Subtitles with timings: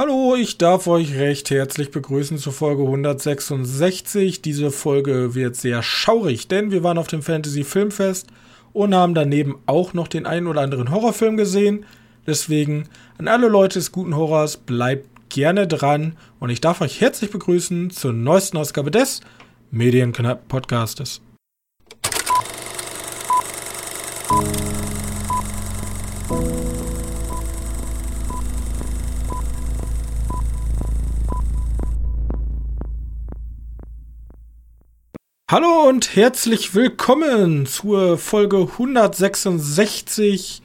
[0.00, 4.40] Hallo, ich darf euch recht herzlich begrüßen zur Folge 166.
[4.40, 8.28] Diese Folge wird sehr schaurig, denn wir waren auf dem Fantasy Filmfest
[8.72, 11.84] und haben daneben auch noch den einen oder anderen Horrorfilm gesehen.
[12.26, 12.84] Deswegen
[13.18, 17.90] an alle Leute des guten Horrors, bleibt gerne dran und ich darf euch herzlich begrüßen
[17.90, 19.20] zur neuesten Ausgabe des
[19.70, 21.20] Medienknapp-Podcastes.
[35.50, 40.62] Hallo und herzlich willkommen zur Folge 166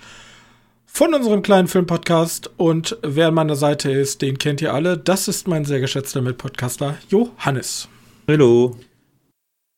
[0.85, 2.52] von unserem kleinen Filmpodcast.
[2.57, 4.95] Und wer an meiner Seite ist, den kennt ihr alle.
[4.95, 7.88] Das ist mein sehr geschätzter Mitpodcaster Johannes.
[8.27, 8.77] Hallo.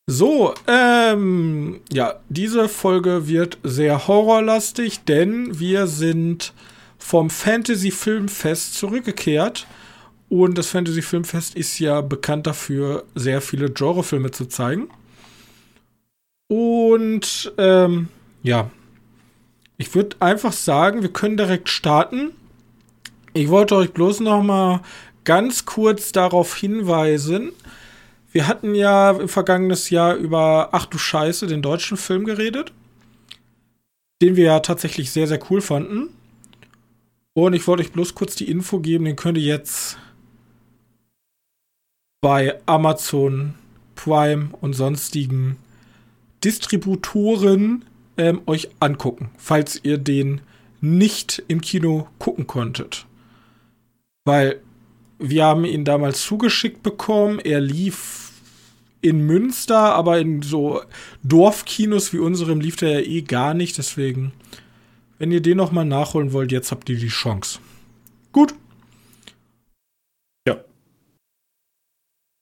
[0.08, 6.52] So, ähm, ja, diese Folge wird sehr horrorlastig, denn wir sind
[6.98, 9.68] vom Fantasy Filmfest zurückgekehrt.
[10.28, 14.90] Und das Fantasy Filmfest ist ja bekannt dafür, sehr viele Genrefilme zu zeigen.
[16.48, 18.08] Und ähm,
[18.44, 18.72] ja,
[19.78, 22.32] ich würde einfach sagen, wir können direkt starten.
[23.34, 24.82] Ich wollte euch bloß noch mal
[25.24, 27.52] ganz kurz darauf hinweisen.
[28.32, 32.72] Wir hatten ja im vergangenen Jahr über Ach du Scheiße, den deutschen Film geredet,
[34.22, 36.10] den wir ja tatsächlich sehr, sehr cool fanden.
[37.34, 39.98] Und ich wollte euch bloß kurz die Info geben, den könnt ihr jetzt
[42.22, 43.54] bei Amazon
[43.96, 45.58] Prime und sonstigen
[46.44, 47.86] Distributoren
[48.18, 50.42] ähm, euch angucken, falls ihr den
[50.82, 53.06] nicht im Kino gucken konntet.
[54.26, 54.62] Weil
[55.20, 57.40] wir haben ihn damals zugeschickt bekommen.
[57.40, 58.32] Er lief
[59.02, 60.82] in Münster, aber in so
[61.24, 63.78] Dorfkinos wie unserem lief der ja eh gar nicht.
[63.78, 64.34] Deswegen,
[65.18, 67.60] wenn ihr den noch mal nachholen wollt, jetzt habt ihr die Chance.
[68.32, 68.54] Gut.
[70.48, 70.58] Ja.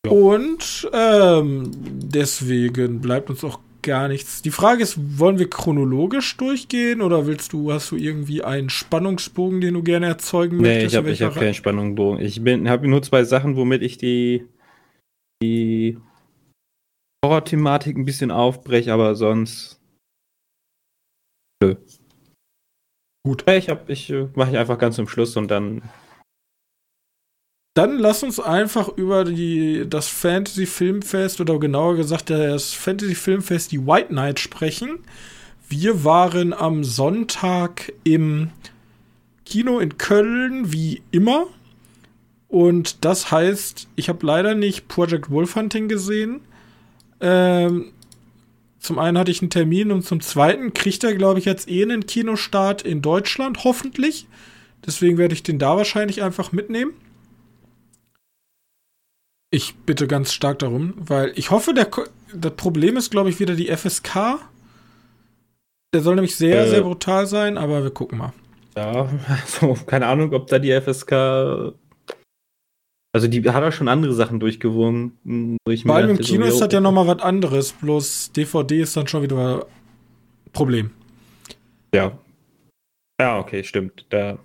[0.06, 0.12] ja.
[0.12, 4.42] Und ähm, deswegen bleibt uns auch gar nichts.
[4.42, 9.62] Die Frage ist, wollen wir chronologisch durchgehen oder willst du, hast du irgendwie einen Spannungsbogen,
[9.62, 11.02] den du gerne erzeugen nee, möchtest?
[11.02, 12.20] Nee, ich habe hab keinen Spannungsbogen.
[12.20, 14.46] Ich habe nur zwei Sachen, womit ich die,
[15.42, 15.98] die
[17.24, 19.80] Horror-Thematik ein bisschen aufbreche, aber sonst.
[21.64, 21.76] Nö.
[23.26, 23.50] Gut.
[23.50, 25.82] Ich, hab, ich äh, mache ich einfach ganz zum Schluss und dann
[27.76, 33.74] dann lass uns einfach über die, das Fantasy Filmfest oder genauer gesagt das Fantasy Filmfest,
[33.74, 35.00] die White Night sprechen.
[35.68, 38.50] Wir waren am Sonntag im
[39.46, 41.48] Kino in Köln, wie immer.
[42.48, 46.40] Und das heißt, ich habe leider nicht Project Wolf Hunting gesehen.
[47.20, 47.92] Ähm,
[48.80, 51.84] zum einen hatte ich einen Termin und zum zweiten kriegt er, glaube ich, jetzt eh
[51.84, 54.28] einen Kinostart in Deutschland, hoffentlich.
[54.86, 56.94] Deswegen werde ich den da wahrscheinlich einfach mitnehmen.
[59.56, 61.90] Ich bitte ganz stark darum, weil ich hoffe, der,
[62.34, 64.40] das Problem ist, glaube ich, wieder die FSK.
[65.94, 68.34] Der soll nämlich sehr, äh, sehr brutal sein, aber wir gucken mal.
[68.76, 71.74] Ja, also keine Ahnung, ob da die FSK.
[73.14, 75.14] Also die hat auch schon andere Sachen durchgewungen.
[75.86, 77.72] Vor allem im Kino so, ist das ja nochmal was anderes.
[77.72, 80.92] Bloß DVD ist dann schon wieder ein Problem.
[81.94, 82.20] Ja.
[83.22, 84.06] Ja, okay, stimmt.
[84.10, 84.38] Da.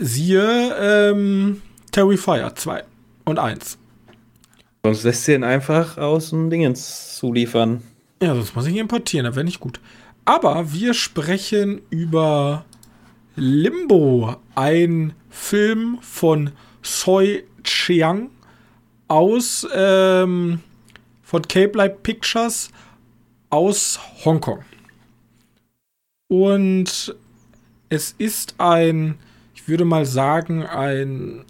[0.00, 2.84] Siehe ähm, Terrifier 2
[3.24, 3.78] und 1.
[4.84, 7.82] Sonst lässt sie ihn einfach aus dem Dingens zuliefern.
[8.22, 9.80] Ja, sonst muss ich ihn importieren, das wäre nicht gut.
[10.26, 12.66] Aber wir sprechen über
[13.34, 16.50] Limbo, ein Film von
[16.82, 18.28] Soi Chiang
[19.08, 20.60] aus ähm,
[21.22, 22.68] von Cape Light Pictures
[23.48, 24.64] aus Hongkong.
[26.28, 27.16] Und
[27.88, 29.14] es ist ein,
[29.54, 31.46] ich würde mal sagen, ein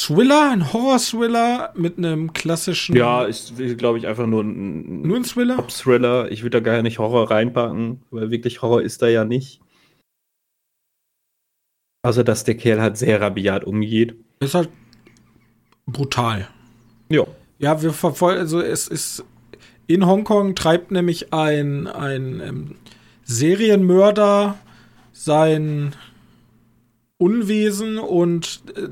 [0.00, 2.96] Thriller, ein Horror-Thriller mit einem klassischen.
[2.96, 5.66] Ja, ist, glaube ich, einfach nur ein, nur ein Thriller.
[5.68, 6.30] Thriller.
[6.30, 9.60] Ich würde da gar nicht Horror reinpacken, weil wirklich Horror ist da ja nicht.
[12.02, 14.16] Also, dass der Kerl halt sehr rabiat umgeht.
[14.40, 14.70] Ist halt
[15.86, 16.48] brutal.
[17.10, 17.26] Ja.
[17.58, 19.22] Ja, wir verfolgen, also es ist
[19.86, 22.76] in Hongkong treibt nämlich ein, ein ähm,
[23.24, 24.56] Serienmörder
[25.12, 25.94] sein
[27.20, 28.88] Unwesen und äh,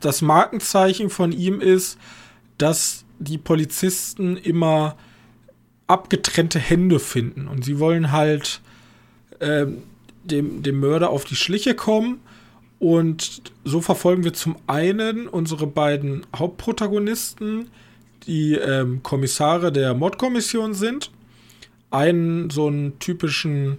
[0.00, 1.98] das Markenzeichen von ihm ist,
[2.56, 4.96] dass die Polizisten immer
[5.88, 8.60] abgetrennte Hände finden und sie wollen halt
[9.40, 9.66] äh,
[10.22, 12.20] dem, dem Mörder auf die Schliche kommen
[12.78, 17.68] und so verfolgen wir zum einen unsere beiden Hauptprotagonisten,
[18.26, 21.10] die ähm, Kommissare der Mordkommission sind,
[21.90, 23.78] einen so einen typischen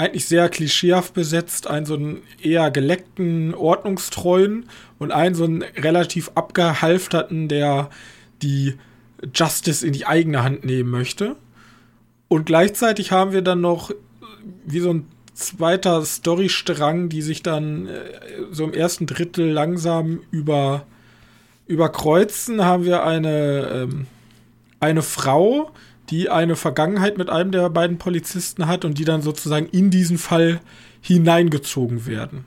[0.00, 4.66] eigentlich sehr klischeehaft besetzt, einen so einen eher geleckten, ordnungstreuen
[4.98, 7.90] und einen so einen relativ abgehalfterten, der
[8.42, 8.74] die
[9.34, 11.36] Justice in die eigene Hand nehmen möchte.
[12.28, 13.90] Und gleichzeitig haben wir dann noch
[14.64, 18.00] wie so ein zweiter Storystrang, die sich dann äh,
[18.50, 20.86] so im ersten Drittel langsam über
[21.66, 24.06] überkreuzen, haben wir eine, ähm,
[24.80, 25.70] eine Frau,
[26.10, 30.18] die eine Vergangenheit mit einem der beiden Polizisten hat und die dann sozusagen in diesen
[30.18, 30.60] Fall
[31.00, 32.44] hineingezogen werden.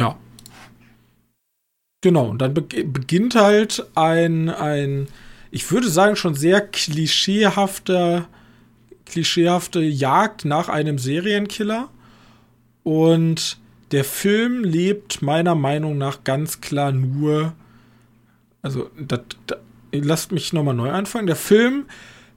[0.00, 0.18] Ja.
[2.02, 5.08] Genau, und dann be beginnt halt ein, ein,
[5.50, 8.26] ich würde sagen, schon sehr klischeehafter,
[9.04, 11.88] klischeehafte Jagd nach einem Serienkiller.
[12.82, 13.58] Und
[13.92, 17.52] der Film lebt meiner Meinung nach ganz klar nur,
[18.62, 19.20] also das,
[19.92, 21.26] lasst mich nochmal neu anfangen.
[21.26, 21.86] Der Film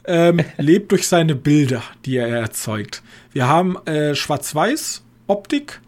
[0.06, 3.04] ähm, lebt durch seine Bilder, die er erzeugt.
[3.32, 5.82] Wir haben äh, Schwarz-Weiß-Optik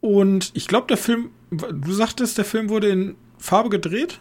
[0.00, 4.20] und ich glaube, der Film, du sagtest, der Film wurde in Farbe gedreht?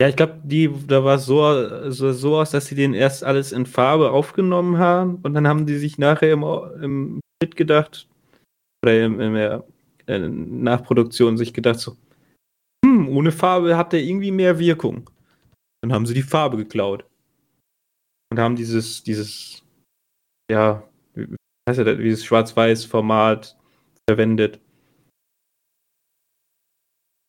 [0.00, 0.40] Ja, ich glaube,
[0.88, 4.78] da war es so, so, so aus, dass sie den erst alles in Farbe aufgenommen
[4.78, 6.44] haben und dann haben die sich nachher im,
[6.82, 8.08] im Schnitt gedacht,
[8.84, 9.64] oder in, in der
[10.08, 11.96] Nachproduktion sich gedacht so,
[12.84, 15.08] hm, ohne Farbe hat der irgendwie mehr Wirkung.
[15.84, 17.04] Dann haben sie die Farbe geklaut.
[18.32, 19.62] Und haben dieses, dieses,
[20.50, 20.82] ja,
[21.12, 21.36] wie
[21.68, 23.54] heißt das, dieses Schwarz-Weiß-Format
[24.08, 24.62] verwendet.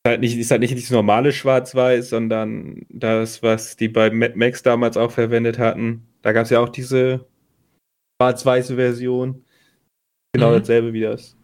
[0.05, 4.37] Ist halt, nicht, ist halt nicht das normale Schwarz-Weiß, sondern das, was die bei Mad
[4.37, 6.07] Max damals auch verwendet hatten.
[6.21, 7.27] Da gab es ja auch diese
[8.21, 9.43] schwarz-weiße Version.
[10.33, 10.59] Genau mhm.
[10.59, 11.35] dasselbe wie das.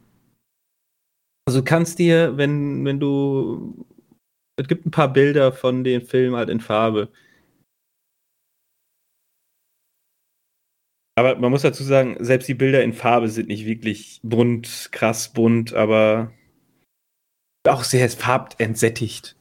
[1.46, 3.86] Also kannst dir, wenn, wenn du
[4.62, 7.10] es gibt ein paar Bilder von den Filmen halt in Farbe.
[11.18, 15.34] Aber man muss dazu sagen, selbst die Bilder in Farbe sind nicht wirklich bunt, krass
[15.34, 16.32] bunt, aber
[17.68, 19.36] auch sehr farbentsättigt.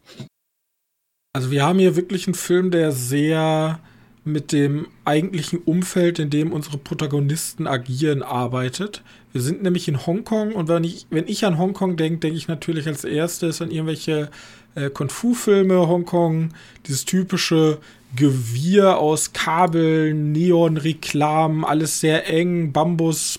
[1.33, 3.81] Also wir haben hier wirklich einen Film, der sehr
[4.25, 9.03] mit dem eigentlichen Umfeld, in dem unsere Protagonisten agieren, arbeitet.
[9.33, 12.49] Wir sind nämlich in Hongkong und wenn ich, wenn ich an Hongkong denke, denke ich
[12.49, 14.31] natürlich als erstes an irgendwelche
[14.75, 16.51] äh, Kung-Fu-Filme, Hongkong,
[16.87, 17.79] dieses typische
[18.17, 23.39] Gewirr aus Kabeln, Neon-Reklamen, alles sehr eng, Bambus,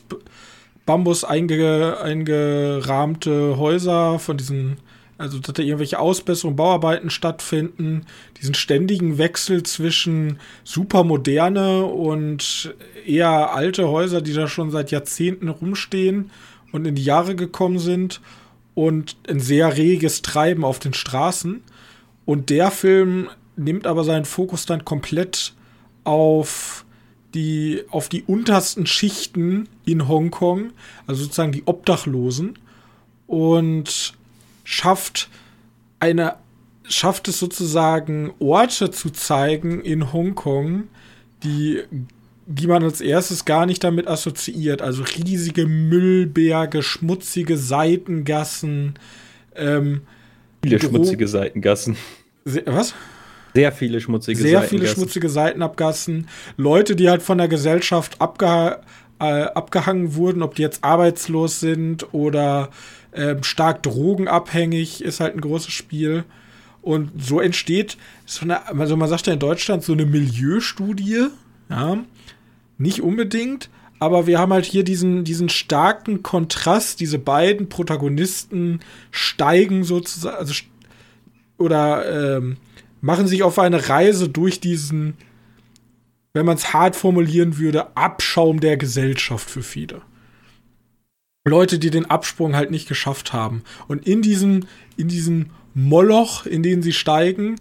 [0.85, 4.77] Bambus einge, eingerahmte Häuser von diesen,
[5.17, 8.05] also dass da irgendwelche Ausbesserungen, Bauarbeiten stattfinden,
[8.39, 12.73] diesen ständigen Wechsel zwischen super moderne und
[13.05, 16.31] eher alte Häuser, die da schon seit Jahrzehnten rumstehen
[16.71, 18.21] und in die Jahre gekommen sind
[18.81, 21.61] und ein sehr reges Treiben auf den Straßen.
[22.25, 25.53] Und der Film nimmt aber seinen Fokus dann komplett
[26.03, 26.83] auf
[27.35, 30.73] die, auf die untersten Schichten in Hongkong,
[31.05, 32.57] also sozusagen die Obdachlosen,
[33.27, 34.15] und
[34.63, 35.29] schafft
[35.99, 36.37] eine,
[36.83, 40.87] schafft es sozusagen Orte zu zeigen in Hongkong,
[41.43, 41.83] die
[42.51, 44.81] die man als erstes gar nicht damit assoziiert.
[44.81, 48.95] Also riesige Müllberge, schmutzige Seitengassen.
[49.55, 50.01] Ähm,
[50.63, 51.95] viele schmutzige Seitengassen.
[52.65, 52.93] Was?
[53.53, 56.27] Sehr viele schmutzige Sehr viele schmutzige Seitenabgassen.
[56.57, 58.79] Leute, die halt von der Gesellschaft abge
[59.19, 62.69] äh, abgehangen wurden, ob die jetzt arbeitslos sind oder
[63.11, 66.23] äh, stark drogenabhängig, ist halt ein großes Spiel.
[66.81, 71.27] Und so entsteht so eine, also man sagt ja in Deutschland so eine Milieustudie,
[71.69, 71.97] ja,
[72.81, 73.69] nicht unbedingt,
[73.99, 78.79] aber wir haben halt hier diesen, diesen starken Kontrast, diese beiden Protagonisten
[79.11, 80.53] steigen sozusagen, also,
[81.57, 82.57] oder ähm,
[83.01, 85.15] machen sich auf eine Reise durch diesen,
[86.33, 90.01] wenn man es hart formulieren würde, Abschaum der Gesellschaft für viele.
[91.45, 93.63] Leute, die den Absprung halt nicht geschafft haben.
[93.87, 97.55] Und in diesem, in diesem Moloch, in den sie steigen,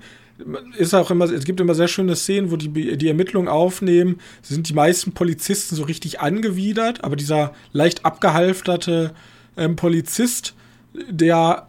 [0.76, 4.68] ist auch immer, es gibt immer sehr schöne Szenen, wo die die Ermittlungen aufnehmen, sind
[4.68, 9.12] die meisten Polizisten so richtig angewidert, aber dieser leicht abgehalfterte
[9.56, 10.54] ähm, Polizist,
[11.08, 11.68] der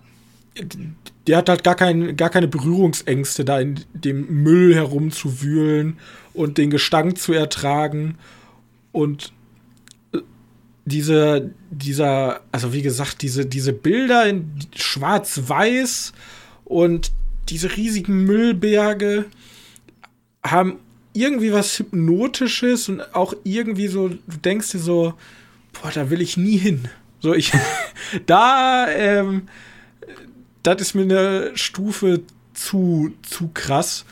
[1.28, 5.98] der hat halt gar, kein, gar keine Berührungsängste, da in dem Müll herumzuwühlen
[6.34, 8.18] und den Gestank zu ertragen.
[8.92, 9.32] Und
[10.14, 10.20] äh,
[10.86, 16.14] diese, dieser, also wie gesagt, diese, diese Bilder in schwarz-weiß
[16.66, 17.12] und
[17.52, 19.26] diese riesigen Müllberge
[20.44, 20.80] haben
[21.14, 25.14] irgendwie was Hypnotisches und auch irgendwie so, du denkst dir so,
[25.74, 26.88] boah, da will ich nie hin.
[27.20, 27.52] So, ich,
[28.26, 29.44] da, ähm,
[30.64, 32.22] das ist mir eine Stufe
[32.54, 34.06] zu, zu krass.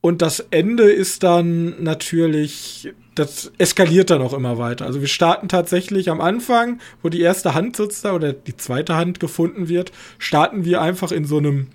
[0.00, 4.86] Und das Ende ist dann natürlich das eskaliert dann auch immer weiter.
[4.86, 8.96] Also wir starten tatsächlich am Anfang, wo die erste Hand sitzt da oder die zweite
[8.96, 11.68] Hand gefunden wird, starten wir einfach in so einem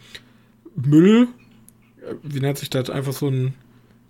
[0.85, 1.27] Müll,
[2.01, 3.53] äh, wie nennt sich das, einfach so ein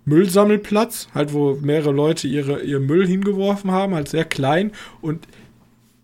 [0.04, 5.26] Müllsammelplatz, halt wo mehrere Leute ihre, ihr Müll hingeworfen haben, halt sehr klein und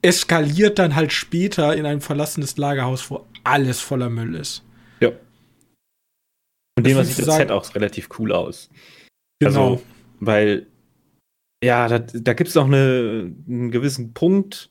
[0.02, 4.62] eskaliert dann halt später in ein verlassenes Lagerhaus, wo alles voller Müll ist.
[5.00, 5.11] Ja.
[6.78, 8.70] Und dem sieht das Set auch relativ cool aus.
[9.40, 9.73] Genau.
[9.73, 9.82] Also,
[10.20, 10.66] weil,
[11.64, 14.70] ja, da, da gibt es noch eine, einen gewissen Punkt.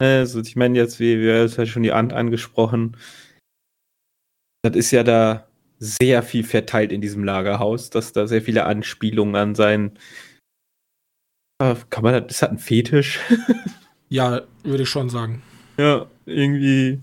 [0.00, 2.96] Also, ich meine, jetzt, wie wir haben schon die Ant angesprochen,
[4.70, 5.48] das ist ja da
[5.78, 9.98] sehr viel verteilt in diesem Lagerhaus, dass da sehr viele Anspielungen an sein.
[11.60, 13.20] Äh, kann man das, das hat einen Fetisch.
[14.08, 15.42] ja, würde ich schon sagen.
[15.76, 17.00] Ja, irgendwie.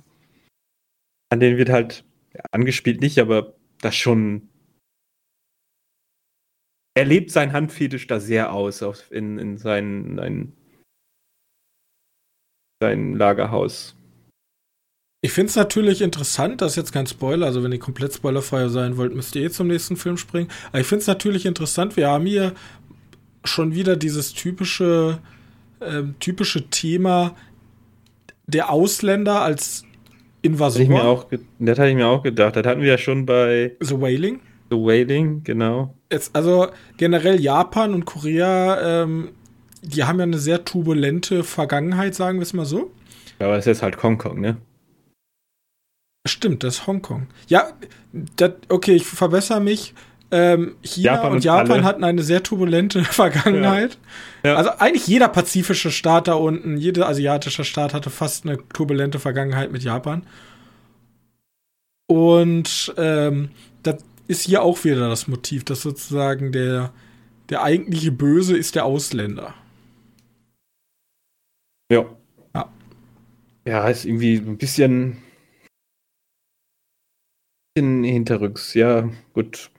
[1.30, 2.04] An den wird halt
[2.52, 4.50] angespielt nicht, aber das schon.
[6.98, 10.54] Er lebt sein Handfetisch da sehr aus in, in sein, sein,
[12.82, 13.98] sein Lagerhaus.
[15.26, 18.68] Ich finde es natürlich interessant, das ist jetzt kein Spoiler, also wenn ihr komplett spoilerfrei
[18.68, 20.50] sein wollt, müsst ihr eh zum nächsten Film springen.
[20.70, 22.54] Aber ich finde es natürlich interessant, wir haben hier
[23.44, 25.18] schon wieder dieses typische,
[25.80, 27.36] äh, typische Thema
[28.46, 29.84] der Ausländer als
[30.44, 30.86] Invasor.
[30.86, 31.26] Das, auch,
[31.58, 32.56] das hatte ich mir auch gedacht.
[32.56, 34.42] Das hatten wir ja schon bei The Wailing.
[34.70, 35.96] The Wailing, genau.
[36.12, 36.68] Jetzt, also
[36.98, 39.30] generell Japan und Korea, ähm,
[39.82, 42.92] die haben ja eine sehr turbulente Vergangenheit, sagen wir es mal so.
[43.40, 44.58] Aber es ist halt Hongkong, ne?
[46.26, 47.28] Stimmt, das ist Hongkong.
[47.48, 47.72] Ja,
[48.36, 49.94] das, okay, ich verbessere mich.
[50.32, 51.84] Ähm, China Japan und, Japan alle.
[51.84, 53.98] hatten eine sehr turbulente Vergangenheit.
[54.44, 54.52] Ja.
[54.52, 54.58] Ja.
[54.58, 59.72] Also eigentlich jeder pazifische Staat da unten, jeder asiatische Staat hatte fast eine turbulente Vergangenheit
[59.72, 60.26] mit Japan.
[62.08, 63.50] Und ähm,
[63.84, 66.92] das ist hier auch wieder das Motiv, dass sozusagen der,
[67.50, 69.54] der eigentliche Böse ist der Ausländer.
[71.92, 72.06] Ja.
[72.56, 72.70] Ja.
[73.68, 75.18] Ja, ist irgendwie ein bisschen
[77.78, 79.70] hinterrücks, ja, gut.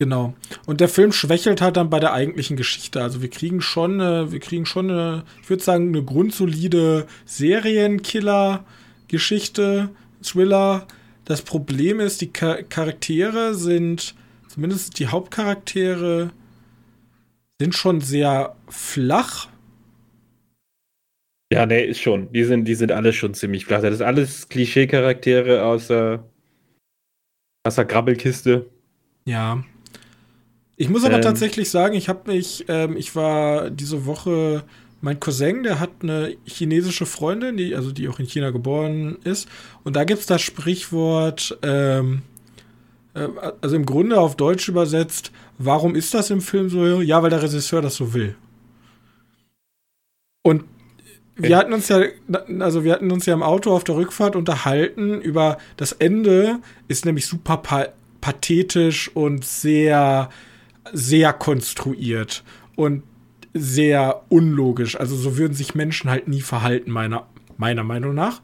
[0.00, 0.34] Genau.
[0.66, 3.00] Und der Film schwächelt halt dann bei der eigentlichen Geschichte.
[3.00, 9.90] Also wir kriegen schon, äh, wir kriegen schon eine, ich würde sagen, eine grundsolide Serienkiller-Geschichte,
[10.20, 10.88] Thriller.
[11.24, 14.16] Das Problem ist, die Char Charaktere sind,
[14.48, 16.32] zumindest die Hauptcharaktere,
[17.60, 19.46] sind schon sehr flach.
[21.52, 22.32] Ja, ne, ist schon.
[22.32, 23.80] Die sind, die sind alle schon ziemlich flach.
[23.80, 26.24] Das ist alles Klischee-Charaktere außer
[27.64, 28.66] aus der Grabbelkiste.
[29.24, 29.64] Ja.
[30.76, 34.64] Ich muss aber ähm, tatsächlich sagen, ich habe mich, ähm, ich war diese Woche,
[35.00, 39.48] mein Cousin, der hat eine chinesische Freundin, die, also die auch in China geboren ist.
[39.82, 42.22] Und da gibt es das Sprichwort, ähm,
[43.14, 43.28] äh,
[43.60, 47.00] also im Grunde auf Deutsch übersetzt, warum ist das im Film so?
[47.00, 48.34] Ja, weil der Regisseur das so will.
[50.42, 50.64] Und
[51.36, 52.02] wir hatten uns ja,
[52.60, 57.04] also wir hatten uns ja im Auto auf der Rückfahrt unterhalten über das Ende ist
[57.04, 57.88] nämlich super pa
[58.20, 60.30] pathetisch und sehr,
[60.94, 62.42] sehr konstruiert
[62.74, 63.02] und
[63.52, 64.98] sehr unlogisch.
[64.98, 67.26] Also so würden sich Menschen halt nie verhalten, meiner,
[67.58, 68.40] meiner Meinung nach.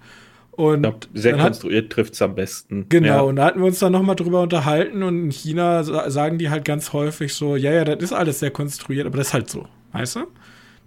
[0.53, 2.87] Und glaub, sehr konstruiert trifft es am besten.
[2.91, 3.21] Genau, ja.
[3.21, 6.67] und da hatten wir uns dann nochmal drüber unterhalten und in China sagen die halt
[6.67, 9.67] ganz häufig so, ja, ja, das ist alles sehr konstruiert, aber das ist halt so,
[9.93, 10.27] weißt du?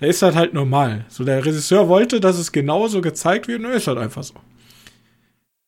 [0.04, 1.06] Da ist das halt normal.
[1.08, 4.34] So, der Regisseur wollte, dass es genauso gezeigt wird, und ist halt einfach so.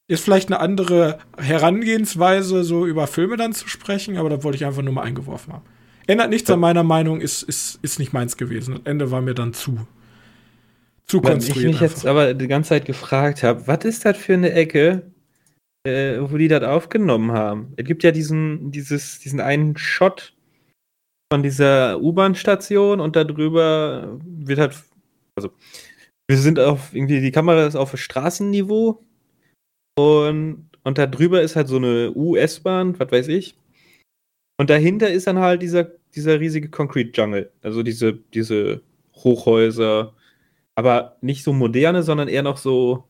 [0.10, 4.66] Ist vielleicht eine andere Herangehensweise, so über Filme dann zu sprechen, aber da wollte ich
[4.66, 5.64] einfach nur mal eingeworfen haben.
[6.06, 8.74] Ändert nichts an meiner Meinung, ist, ist, ist nicht meins gewesen.
[8.74, 9.88] Das Ende war mir dann zu,
[11.06, 11.58] zu konstruiert.
[11.58, 11.96] ich mich einfach.
[11.96, 15.14] jetzt aber die ganze Zeit gefragt habe, was ist das für eine Ecke,
[15.86, 17.72] äh, wo die das aufgenommen haben?
[17.78, 20.35] Es gibt ja diesen, dieses, diesen einen Shot,
[21.32, 24.76] von dieser U-Bahn-Station und darüber wird halt,
[25.36, 25.52] also
[26.28, 29.04] wir sind auf irgendwie, die Kamera ist auf Straßenniveau
[29.98, 33.58] und, und da drüber ist halt so eine US-Bahn, was weiß ich.
[34.58, 38.82] Und dahinter ist dann halt dieser, dieser riesige Concrete Jungle, also diese, diese
[39.16, 40.16] Hochhäuser,
[40.76, 43.08] aber nicht so moderne, sondern eher noch so,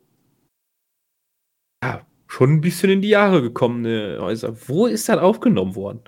[1.84, 4.55] ja, schon ein bisschen in die Jahre gekommene Häuser.
[4.67, 6.01] Wo ist das aufgenommen worden?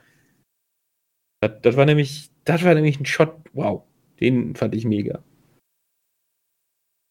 [1.47, 3.83] Das, das, war nämlich, das war nämlich ein Shot, wow,
[4.19, 5.23] den fand ich mega.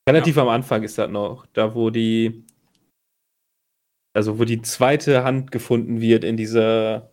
[0.09, 0.43] Relativ ja.
[0.43, 2.45] am Anfang ist das noch, da wo die,
[4.15, 7.11] also wo die zweite Hand gefunden wird in dieser,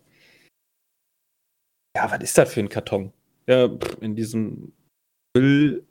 [1.96, 3.12] ja, was ist das für ein Karton?
[3.46, 3.68] Ja,
[4.00, 4.72] in diesem
[5.36, 5.84] Müll,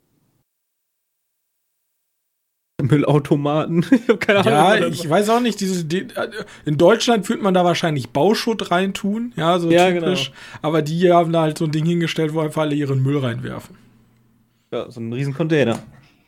[2.88, 3.84] Müllautomaten.
[3.90, 4.82] Ich habe keine Ahnung.
[4.82, 6.06] Ja, ich weiß auch nicht, diese, die,
[6.64, 10.30] in Deutschland führt man da wahrscheinlich Bauschutt reintun, ja, so ja, typisch.
[10.30, 10.58] Genau.
[10.62, 13.76] Aber die haben da halt so ein Ding hingestellt, wo einfach alle ihren Müll reinwerfen.
[14.70, 15.82] Ja, so ein riesen Container.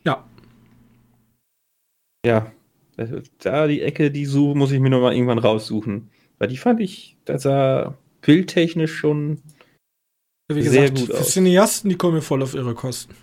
[0.05, 0.25] Ja.
[2.25, 2.53] Ja.
[3.41, 6.11] Da die Ecke, die suche, muss ich mir noch mal irgendwann raussuchen.
[6.39, 9.43] Weil die fand ich, das sah bildtechnisch schon
[10.49, 11.33] Wie Sehr gesagt, gut für aus.
[11.33, 13.15] Cineasten, die kommen mir voll auf ihre Kosten.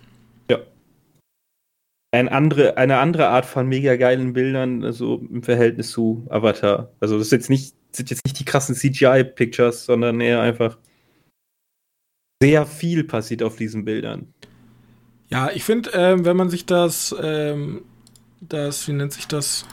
[2.14, 6.90] Ein andere, eine andere Art von mega geilen Bildern, also im Verhältnis zu Avatar.
[7.00, 10.78] Also das jetzt nicht, sind jetzt nicht die krassen CGI-Pictures, sondern eher einfach
[12.42, 14.32] sehr viel passiert auf diesen Bildern.
[15.28, 17.82] Ja, ich finde, ähm, wenn man sich das, ähm,
[18.40, 19.64] das, wie nennt sich das,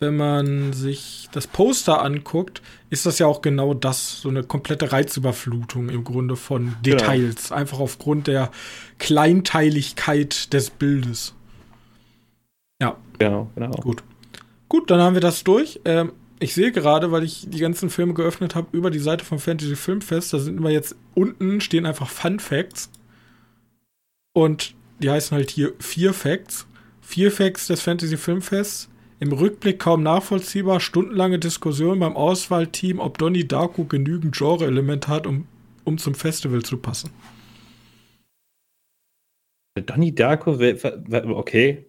[0.00, 4.92] wenn man sich das Poster anguckt, ist das ja auch genau das, so eine komplette
[4.92, 6.98] Reizüberflutung im Grunde von Genau.
[6.98, 8.50] Details, einfach aufgrund der
[8.98, 11.34] Kleinteiligkeit des Bildes.
[13.18, 13.70] Genau, genau.
[13.70, 14.02] Gut.
[14.68, 15.80] Gut, dann haben wir das durch.
[15.84, 19.38] Ähm, ich sehe gerade, weil ich die ganzen Filme geöffnet habe, über die Seite vom
[19.38, 22.90] Fantasy Filmfest, da sind immer jetzt unten stehen einfach Fun Facts.
[24.34, 26.66] Und die heißen halt hier vier Facts.
[27.00, 28.88] Vier Facts des Fantasy Filmfests.
[29.20, 35.48] Im Rückblick kaum nachvollziehbar, stundenlange Diskussion beim Auswahlteam, ob Donnie Darko genügend Genre-Element hat, um,
[35.82, 37.10] um zum Festival zu passen.
[39.86, 40.52] Donnie Darko,
[41.34, 41.87] okay.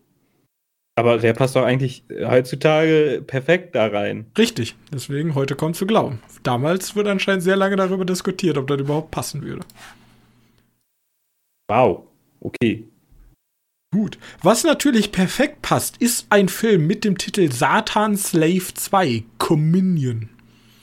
[0.99, 4.25] Aber der passt doch eigentlich heutzutage perfekt da rein.
[4.37, 6.19] Richtig, deswegen heute kommt zu glauben.
[6.43, 9.61] Damals wurde anscheinend sehr lange darüber diskutiert, ob das überhaupt passen würde.
[11.69, 12.03] Wow.
[12.41, 12.83] Okay.
[13.93, 14.17] Gut.
[14.43, 20.27] Was natürlich perfekt passt, ist ein Film mit dem Titel Satan Slave 2, Communion.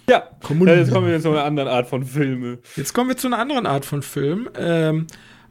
[0.08, 0.78] Ja, Communion.
[0.78, 2.58] jetzt kommen wir zu einer anderen Art von Filme.
[2.74, 4.48] Jetzt kommen wir zu einer anderen Art von Film.
[4.56, 5.08] Ähm,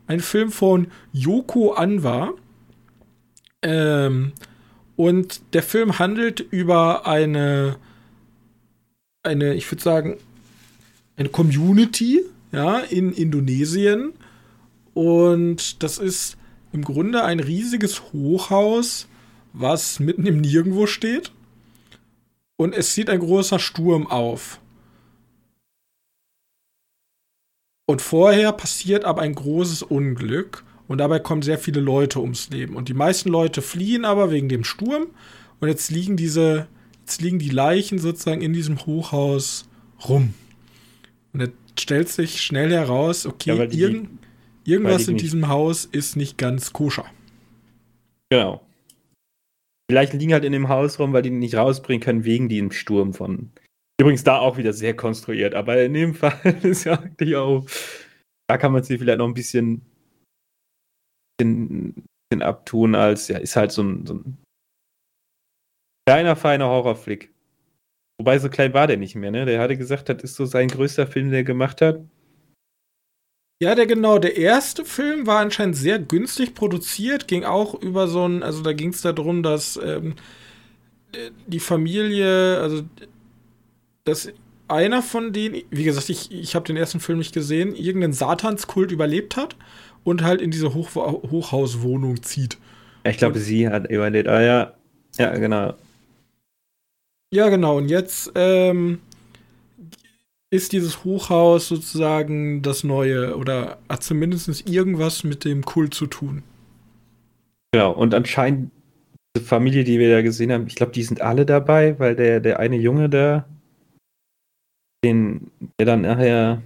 [0.07, 2.33] ein Film von Yoko Anwar.
[3.61, 4.33] Ähm,
[4.95, 7.77] und der Film handelt über eine,
[9.23, 10.17] eine, ich würde sagen,
[11.17, 12.21] eine Community,
[12.51, 14.13] ja, in Indonesien.
[14.93, 16.37] Und das ist
[16.71, 19.07] im Grunde ein riesiges Hochhaus,
[19.53, 21.31] was mitten im Nirgendwo steht.
[22.57, 24.61] Und es zieht ein großer Sturm auf.
[27.85, 32.75] Und vorher passiert aber ein großes Unglück und dabei kommen sehr viele Leute ums Leben.
[32.75, 35.07] Und die meisten Leute fliehen aber wegen dem Sturm.
[35.59, 36.67] Und jetzt liegen diese,
[37.01, 39.67] jetzt liegen die Leichen sozusagen in diesem Hochhaus
[40.07, 40.33] rum.
[41.33, 44.09] Und jetzt stellt sich schnell heraus, okay, Ja, die- irgend,
[44.63, 47.05] irgendwas die in diesem Haus ist nicht ganz koscher.
[48.29, 48.61] Genau.
[49.89, 53.13] Vielleicht liegen halt in dem Haus rum, weil die nicht rausbringen können wegen dem Sturm
[53.13, 53.51] von.
[53.99, 57.65] Übrigens da auch wieder sehr konstruiert, aber in dem Fall ist ja eigentlich auch.
[58.47, 59.81] Da kann man sich vielleicht noch ein bisschen,
[61.37, 64.37] bisschen, bisschen abtun, als ja, ist halt so ein, so ein
[66.07, 67.33] kleiner, feiner Horrorflick.
[68.19, 69.45] Wobei so klein war der nicht mehr, ne?
[69.45, 71.99] Der hatte gesagt, das ist so sein größter Film, den er gemacht hat.
[73.61, 78.27] Ja, der genau, der erste Film war anscheinend sehr günstig produziert, ging auch über so
[78.27, 80.15] ein, also da ging es darum, dass ähm,
[81.47, 82.83] die Familie, also
[84.03, 84.31] dass
[84.67, 88.91] einer von denen, wie gesagt, ich, ich habe den ersten Film nicht gesehen, irgendeinen Satanskult
[88.91, 89.55] überlebt hat
[90.05, 92.57] und halt in diese Hoch Hochhauswohnung zieht.
[93.03, 94.29] Ich glaube, sie hat überlebt.
[94.29, 94.73] Ah ja,
[95.17, 95.73] ja, genau.
[97.33, 98.99] Ja, genau, und jetzt ähm,
[100.49, 106.43] ist dieses Hochhaus sozusagen das neue oder hat zumindest irgendwas mit dem Kult zu tun.
[107.73, 108.71] Genau, und anscheinend
[109.35, 112.39] diese Familie, die wir da gesehen haben, ich glaube, die sind alle dabei, weil der,
[112.39, 113.45] der eine Junge da,
[115.03, 116.61] den, der dann nachher,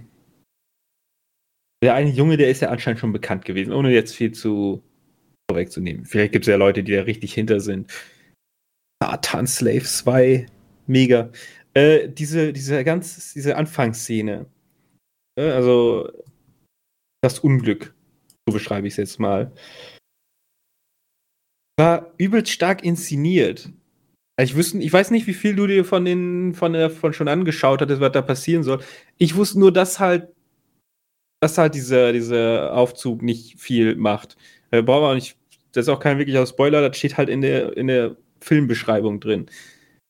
[1.82, 4.82] der eine Junge, der ist ja anscheinend schon bekannt gewesen, ohne jetzt viel zu
[5.50, 6.04] vorwegzunehmen.
[6.04, 7.90] Vielleicht gibt es ja Leute, die da richtig hinter sind.
[9.02, 10.46] Satan Slave 2,
[10.86, 11.30] mega.
[11.74, 14.46] Äh, diese, diese ganz, diese Anfangsszene,
[15.38, 16.10] äh, also
[17.22, 17.94] das Unglück,
[18.46, 19.52] so beschreibe ich es jetzt mal
[21.80, 23.70] war übelst stark inszeniert.
[24.38, 27.12] Also ich, wüsste, ich weiß nicht, wie viel du dir von den von der von
[27.12, 28.82] schon angeschaut hattest, was da passieren soll.
[29.18, 30.28] Ich wusste nur, dass halt,
[31.40, 34.36] dass halt dieser, dieser Aufzug nicht viel macht.
[34.70, 35.36] Äh, brauchen wir auch nicht,
[35.72, 39.46] das ist auch kein wirklicher Spoiler, das steht halt in der, in der Filmbeschreibung drin.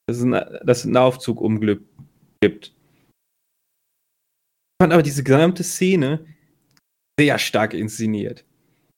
[0.06, 0.32] Dass es, ein,
[0.64, 1.82] dass es ein Aufzugunglück
[2.40, 2.66] gibt.
[2.66, 2.72] Ich
[4.82, 6.24] fand aber diese gesamte Szene
[7.18, 8.44] sehr stark inszeniert.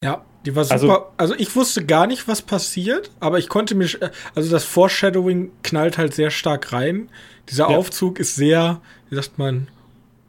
[0.03, 0.75] Ja, die war super.
[0.75, 3.99] Also- Also, ich wusste gar nicht, was passiert, aber ich konnte mich,
[4.35, 7.09] also das Foreshadowing knallt halt sehr stark rein.
[7.49, 7.77] Dieser Ja.
[7.77, 9.69] Aufzug ist sehr, wie sagt man,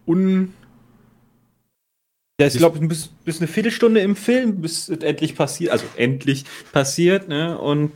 [0.07, 0.53] un,
[2.41, 6.45] Ja, ich glaube, bis, bis eine Viertelstunde im Film, bis es endlich passiert, also endlich
[6.71, 7.57] passiert, ne?
[7.59, 7.91] Und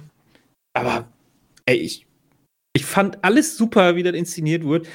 [0.73, 1.07] aber
[1.65, 2.07] ey, ich,
[2.73, 4.89] ich fand alles super, wie das inszeniert wurde.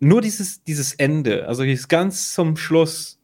[0.00, 3.18] Nur dieses, dieses Ende, also dieses ganz zum Schluss,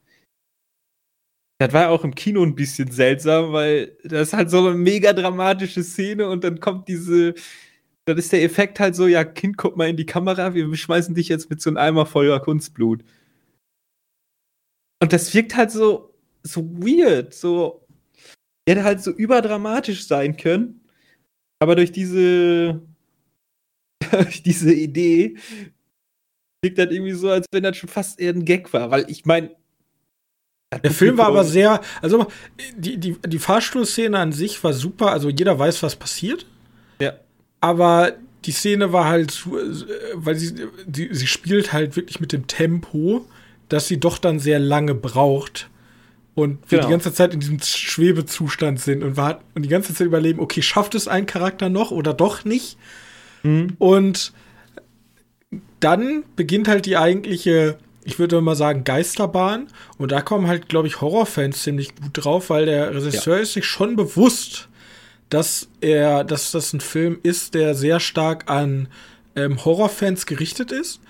[1.59, 5.13] Das war auch im Kino ein bisschen seltsam, weil das ist halt so eine mega
[5.13, 7.35] dramatische Szene und dann kommt diese,
[8.07, 11.15] dann ist der Effekt halt so, ja, Kind, guck mal in die Kamera, wir schmeißen
[11.15, 13.05] dich jetzt mit so einem Eimer voller Kunstblut.
[15.03, 17.85] Und das wirkt halt so, so weird, so,
[18.69, 20.81] hätte halt so überdramatisch sein können,
[21.61, 22.81] aber durch diese,
[24.13, 25.39] durch diese Idee
[26.63, 29.25] wirkt das irgendwie so, als wenn das schon fast eher ein Gag war, weil ich
[29.25, 29.57] meine,
[30.85, 32.29] der Film war aber sehr, also
[32.77, 36.47] die, die, die Fahrstuhlszene an sich war super, also jeder weiß, was passiert.
[37.01, 37.15] Ja.
[37.61, 38.13] Aber
[38.45, 39.49] die Szene war halt,
[40.15, 43.27] weil sie, die, sie spielt halt wirklich mit dem Tempo,
[43.73, 45.71] dass sie doch dann sehr lange braucht.
[46.35, 46.89] Und wir genau.
[46.89, 50.63] die ganze Zeit in diesem Schwebezustand sind und, warten, und die ganze Zeit überleben, okay,
[50.63, 52.79] schafft es ein Charakter noch oder doch nicht?
[53.43, 53.77] Mhm.
[53.79, 54.33] Und
[55.81, 59.69] dann beginnt halt die eigentliche ich würde mal sagen, Geisterbahn.
[59.97, 63.43] Und da kommen halt, glaube ich, Horrorfans ziemlich gut drauf, weil der Regisseur ja.
[63.43, 64.69] ist sich schon bewusst,
[65.29, 68.89] dass er, dass das ein Film ist, der sehr stark an
[69.37, 71.01] ähm, Horrorfans gerichtet ist.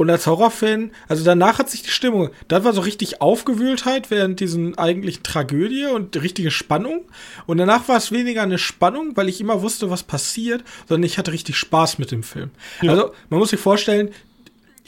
[0.00, 4.38] Und als Horrorfan, also danach hat sich die Stimmung, das war so richtig Aufgewühltheit während
[4.38, 7.06] diesen eigentlichen Tragödie und richtige Spannung.
[7.46, 11.18] Und danach war es weniger eine Spannung, weil ich immer wusste, was passiert, sondern ich
[11.18, 12.50] hatte richtig Spaß mit dem Film.
[12.80, 12.92] Ja.
[12.92, 14.10] Also man muss sich vorstellen,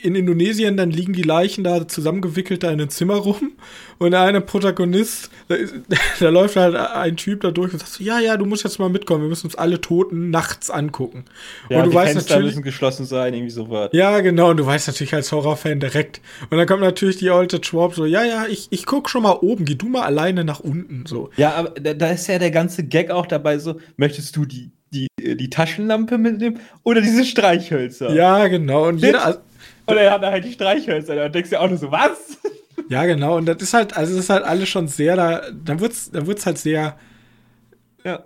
[0.03, 3.53] in Indonesien, dann liegen die Leichen da zusammengewickelt da in einem Zimmer rum
[3.99, 5.75] und der eine Protagonist, da, ist,
[6.21, 8.79] da, läuft halt ein Typ da durch und sagt so, ja, ja, du musst jetzt
[8.79, 11.27] mal mitkommen, wir müssen uns alle Toten nachts angucken.
[11.69, 13.91] Ja, und du die weißt Fenster müssen geschlossen sein, irgendwie so was.
[13.93, 16.21] Ja, genau, und du weißt natürlich als Horrorfan direkt.
[16.49, 19.39] Und dann kommt natürlich die alte Schwab so, ja, ja, ich, ich guck schon mal
[19.41, 21.31] oben, geh du mal alleine nach unten, so.
[21.37, 24.71] Ja, aber da, da ist ja der ganze Gag auch dabei so, möchtest du die
[24.93, 28.13] die, die Taschenlampe mitnehmen oder diese Streichhölzer.
[28.13, 28.89] Ja, genau.
[28.89, 29.41] Und jeder,
[29.87, 31.15] und er hat halt die Streichhölzer.
[31.17, 32.39] Da denkst du auch nur so, was?
[32.89, 33.37] Ja, genau.
[33.37, 36.27] Und das ist halt, also das ist halt alles schon sehr, da, dann wird's, dann
[36.27, 36.99] wird's halt sehr.
[38.05, 38.25] Ja.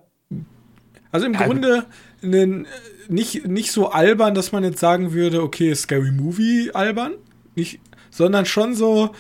[1.11, 1.85] Also im ja, Grunde
[2.23, 2.65] ne,
[3.09, 7.13] nicht, nicht so albern, dass man jetzt sagen würde, okay, Scary Movie albern.
[7.55, 9.11] Nicht, sondern schon so,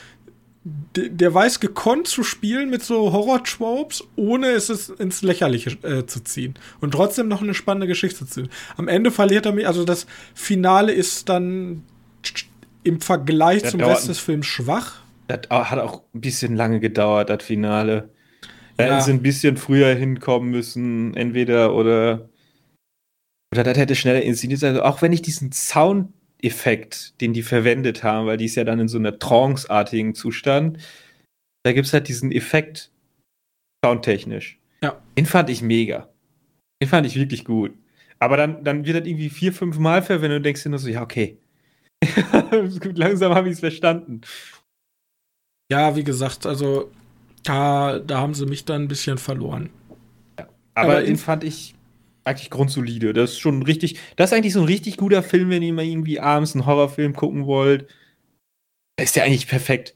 [0.64, 6.54] der weiß gekonnt zu spielen mit so Horror-Tropes, ohne es ins Lächerliche äh, zu ziehen.
[6.80, 8.48] Und trotzdem noch eine spannende Geschichte zu ziehen.
[8.76, 11.82] Am Ende verliert er mich, also das Finale ist dann
[12.84, 15.02] im Vergleich das zum Rest des Films schwach.
[15.26, 18.10] Das hat auch ein bisschen lange gedauert, das Finale.
[18.76, 22.28] Da hätten sie ein bisschen früher hinkommen müssen, entweder oder.
[23.52, 24.70] Oder das hätte schneller inszeniert sein.
[24.70, 28.80] Also auch wenn ich diesen Soundeffekt, den die verwendet haben, weil die ist ja dann
[28.80, 30.78] in so einer Trance-artigen Zustand,
[31.62, 32.90] da gibt es halt diesen Effekt
[33.84, 34.58] soundtechnisch.
[34.82, 35.00] Ja.
[35.16, 36.08] Den fand ich mega.
[36.82, 37.72] Den fand ich wirklich gut.
[38.18, 40.88] Aber dann, dann wird das irgendwie vier, fünf Mal verwendet und denkst dir nur so,
[40.88, 41.38] ja, okay,
[42.94, 44.22] Langsam habe ich es verstanden.
[45.70, 46.90] Ja, wie gesagt, also
[47.42, 49.70] da, da haben sie mich dann ein bisschen verloren.
[50.38, 51.74] Ja, aber, aber den fand ich
[52.24, 53.12] eigentlich grundsolide.
[53.12, 55.84] Das ist schon richtig, das ist eigentlich so ein richtig guter Film, wenn ihr mal
[55.84, 57.88] irgendwie abends einen Horrorfilm gucken wollt.
[58.98, 59.94] Der ist ja eigentlich perfekt.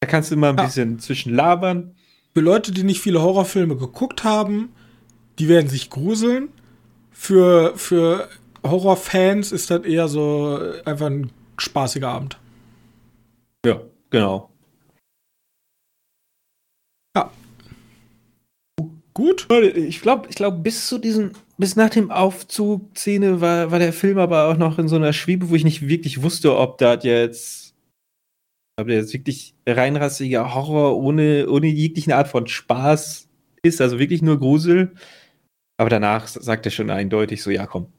[0.00, 0.64] Da kannst du immer ein ja.
[0.64, 1.94] bisschen zwischen labern.
[2.34, 4.72] Für Leute, die nicht viele Horrorfilme geguckt haben,
[5.38, 6.48] die werden sich gruseln.
[7.10, 8.28] Für, für
[8.64, 12.38] Horrorfans ist das eher so einfach ein spaßiger Abend.
[13.64, 14.50] Ja, genau.
[17.16, 17.30] Ja.
[19.14, 19.46] Gut.
[19.76, 24.18] Ich glaube, ich glaube, bis zu diesem, bis nach dem Aufzug-Szene war, war der Film
[24.18, 27.76] aber auch noch in so einer Schwebe, wo ich nicht wirklich wusste, ob das jetzt,
[28.76, 33.28] ob der jetzt wirklich reinrassiger Horror ohne, ohne jegliche Art von Spaß
[33.62, 34.94] ist, also wirklich nur Grusel.
[35.78, 37.92] Aber danach sagt er schon eindeutig so, ja komm,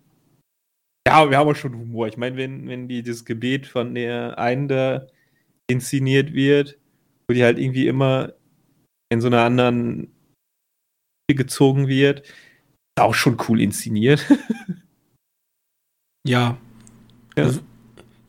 [1.07, 2.07] ja, wir haben auch schon Humor.
[2.07, 5.07] Ich meine, wenn, wenn die, das Gebet von der einen da
[5.67, 6.77] inszeniert wird,
[7.27, 8.33] wo die halt irgendwie immer
[9.09, 10.11] in so einer anderen
[11.27, 14.25] gezogen wird, ist auch schon cool inszeniert.
[16.27, 16.57] ja.
[17.37, 17.43] Ja.
[17.43, 17.61] Also,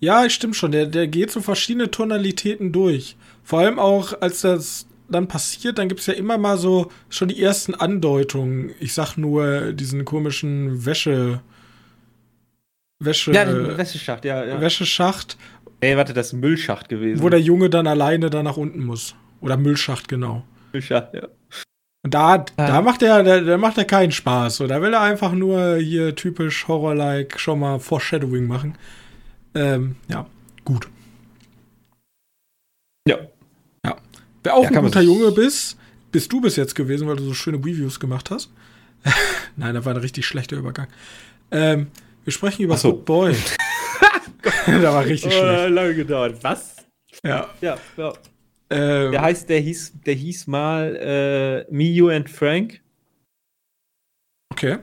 [0.01, 0.73] ja, stimmt schon.
[0.73, 3.17] Der, der geht so verschiedene Tonalitäten durch.
[3.43, 7.29] Vor allem auch, als das dann passiert, dann gibt es ja immer mal so schon
[7.29, 8.73] die ersten Andeutungen.
[8.81, 11.41] Ich sag nur diesen komischen Wäsche.
[12.99, 13.33] Wäsche.
[13.33, 14.61] Ja, den Wäscheschacht, ja, ja.
[14.61, 15.37] Wäscheschacht.
[15.81, 17.23] Ey, warte, das ist ein Müllschacht gewesen.
[17.23, 19.15] Wo der Junge dann alleine da nach unten muss.
[19.41, 20.45] Oder Müllschacht, genau.
[20.73, 21.29] Müllschacht, ja.
[22.03, 22.45] Und da, ah.
[22.57, 24.57] da macht er, da, da macht er keinen Spaß.
[24.57, 28.79] So, da will er einfach nur hier typisch Horror-like schon mal Foreshadowing machen.
[29.55, 30.27] Ähm, ja,
[30.65, 30.89] gut.
[33.09, 33.19] Ja.
[33.85, 33.97] Ja.
[34.43, 35.77] Wer auch ja, ein guter Junge bist,
[36.13, 38.51] bist du bis jetzt gewesen, weil du so schöne Reviews gemacht hast.
[39.57, 40.89] Nein, das war ein richtig schlechter Übergang.
[41.51, 41.89] Ähm,
[42.27, 42.93] wir sprechen über so.
[42.93, 43.37] Good Boy.
[44.67, 45.71] da war richtig oh, schlecht.
[45.71, 46.43] lange gedauert.
[46.43, 46.77] Was?
[47.25, 47.49] Ja.
[47.61, 48.13] Ja, ja.
[48.69, 52.81] Ähm, der heißt, der hieß, der hieß mal äh, Me, You and Frank.
[54.53, 54.79] Okay.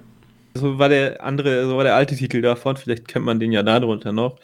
[0.53, 2.77] So war der andere, so war der alte Titel davon.
[2.77, 4.39] Vielleicht kennt man den ja darunter noch.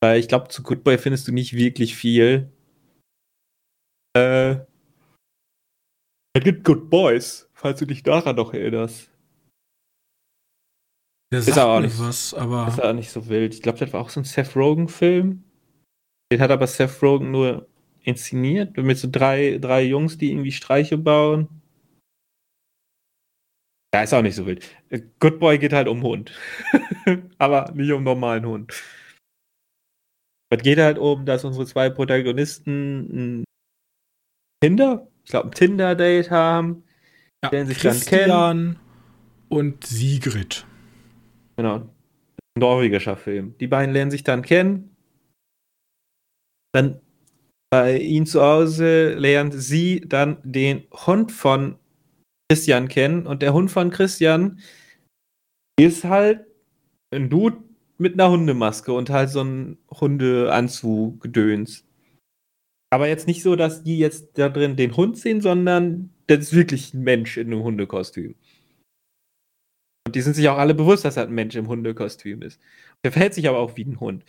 [0.00, 2.50] Weil ich glaube, zu Good Boy findest du nicht wirklich viel.
[4.16, 4.56] Äh,
[6.32, 9.09] es gibt Good Boys, falls du dich daran noch erinnerst.
[11.32, 12.66] Der ist aber auch nicht was, aber.
[12.68, 13.54] Ist auch nicht so wild.
[13.54, 15.44] Ich glaube, das war auch so ein Seth Rogen-Film.
[16.32, 17.68] Den hat aber Seth Rogen nur
[18.02, 21.48] inszeniert, mit so drei, drei Jungs, die irgendwie Streiche bauen.
[23.94, 24.64] Ja, ist auch nicht so wild.
[25.18, 26.32] Good Boy geht halt um Hund.
[27.38, 28.82] aber nicht um normalen Hund.
[30.52, 33.44] Es geht halt um, dass unsere zwei Protagonisten ein
[34.62, 36.84] Tinder, ich glaube, ein Tinder-Date haben.
[37.44, 38.80] Ja, sich Christian dann kennen.
[39.48, 40.66] und Sigrid.
[41.60, 41.76] Genau.
[42.56, 43.54] Ein norwegischer Film.
[43.60, 44.96] Die beiden lernen sich dann kennen.
[46.72, 47.02] Dann
[47.70, 51.78] bei ihnen zu Hause lernt sie dann den Hund von
[52.50, 53.26] Christian kennen.
[53.26, 54.60] Und der Hund von Christian
[55.78, 56.46] ist halt
[57.10, 57.62] ein Dude
[57.98, 61.84] mit einer Hundemaske und halt so ein Hundeanzug-Gedöns.
[62.90, 66.54] Aber jetzt nicht so, dass die jetzt da drin den Hund sehen, sondern das ist
[66.54, 68.34] wirklich ein Mensch in einem Hundekostüm.
[70.06, 72.60] Und die sind sich auch alle bewusst, dass er ein Mensch im Hundekostüm ist.
[73.04, 74.24] Der verhält sich aber auch wie ein Hund.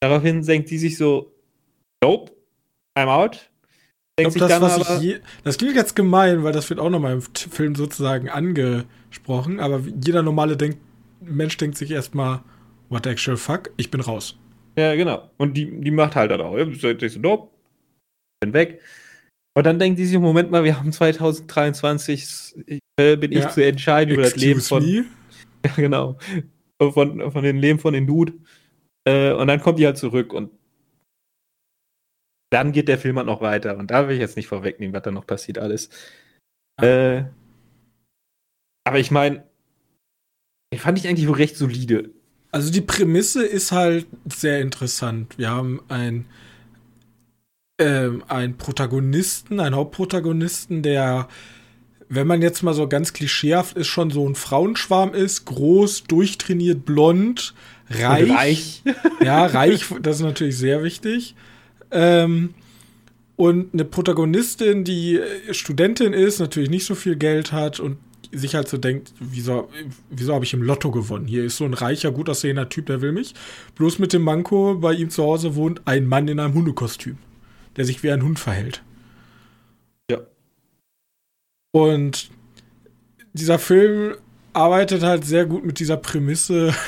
[0.00, 1.32] Daraufhin senkt sie sich so,
[2.02, 2.32] nope,
[2.98, 3.50] I'm out.
[4.18, 7.22] Denkt glaub, das, aber, je, das klingt jetzt gemein, weil das wird auch nochmal im
[7.22, 10.76] Film sozusagen angesprochen, aber jeder normale denk,
[11.20, 12.42] Mensch denkt sich erstmal,
[12.90, 14.38] what the actual fuck, ich bin raus.
[14.76, 15.30] Ja, genau.
[15.38, 16.56] Und die, die macht halt dann auch.
[16.56, 17.48] Ich so, nope,
[18.40, 18.80] bin weg.
[19.54, 23.40] Und dann denkt die sich, Moment mal, wir haben 2023, äh, bin ja.
[23.40, 24.84] ich zu entscheiden über das Leben von.
[24.84, 25.04] Me?
[25.64, 26.18] Ja, genau.
[26.80, 28.32] Von, von den Leben von den Dude.
[29.06, 30.50] Äh, und dann kommt die halt zurück und
[32.50, 33.76] dann geht der Film halt noch weiter.
[33.76, 35.88] Und da will ich jetzt nicht vorwegnehmen, was da noch passiert alles.
[36.80, 37.22] Äh,
[38.84, 39.44] aber ich meine,
[40.74, 42.10] fand ich eigentlich wohl recht solide.
[42.50, 45.38] Also die Prämisse ist halt sehr interessant.
[45.38, 46.26] Wir haben ein
[47.78, 51.28] ähm, einen Protagonisten, einen Hauptprotagonisten, der,
[52.08, 56.84] wenn man jetzt mal so ganz klischeehaft ist, schon so ein Frauenschwarm ist, groß, durchtrainiert,
[56.84, 57.54] blond,
[57.90, 58.30] reich.
[58.30, 58.82] reich.
[59.24, 61.34] Ja, reich, das ist natürlich sehr wichtig.
[61.90, 62.54] Ähm,
[63.36, 67.96] und eine Protagonistin, die Studentin ist, natürlich nicht so viel Geld hat und
[68.30, 69.68] sich halt so denkt, wieso,
[70.10, 71.26] wieso habe ich im Lotto gewonnen?
[71.26, 73.34] Hier ist so ein reicher, gut aussehender Typ, der will mich.
[73.74, 77.18] Bloß mit dem Manko, bei ihm zu Hause wohnt ein Mann in einem Hundekostüm
[77.76, 78.82] der sich wie ein Hund verhält.
[80.10, 80.18] Ja.
[81.72, 82.30] Und
[83.32, 84.16] dieser Film
[84.52, 86.74] arbeitet halt sehr gut mit dieser Prämisse.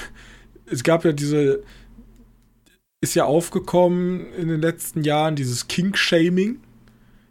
[0.66, 1.62] Es gab ja diese,
[3.02, 6.58] ist ja aufgekommen in den letzten Jahren, dieses Kink-Shaming,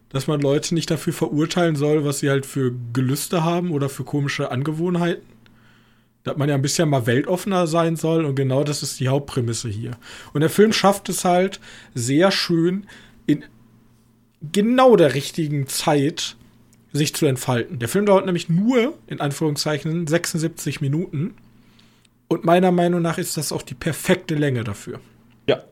[0.09, 4.03] dass man Leute nicht dafür verurteilen soll, was sie halt für Gelüste haben oder für
[4.03, 5.25] komische Angewohnheiten.
[6.23, 9.67] Dass man ja ein bisschen mal weltoffener sein soll und genau das ist die Hauptprämisse
[9.67, 9.97] hier.
[10.31, 11.59] Und der Film schafft es halt
[11.95, 12.85] sehr schön,
[13.25, 13.43] in
[14.51, 16.35] genau der richtigen Zeit
[16.91, 17.79] sich zu entfalten.
[17.79, 21.33] Der Film dauert nämlich nur, in Anführungszeichen, 76 Minuten.
[22.27, 24.99] Und meiner Meinung nach ist das auch die perfekte Länge dafür.
[25.47, 25.63] Ja.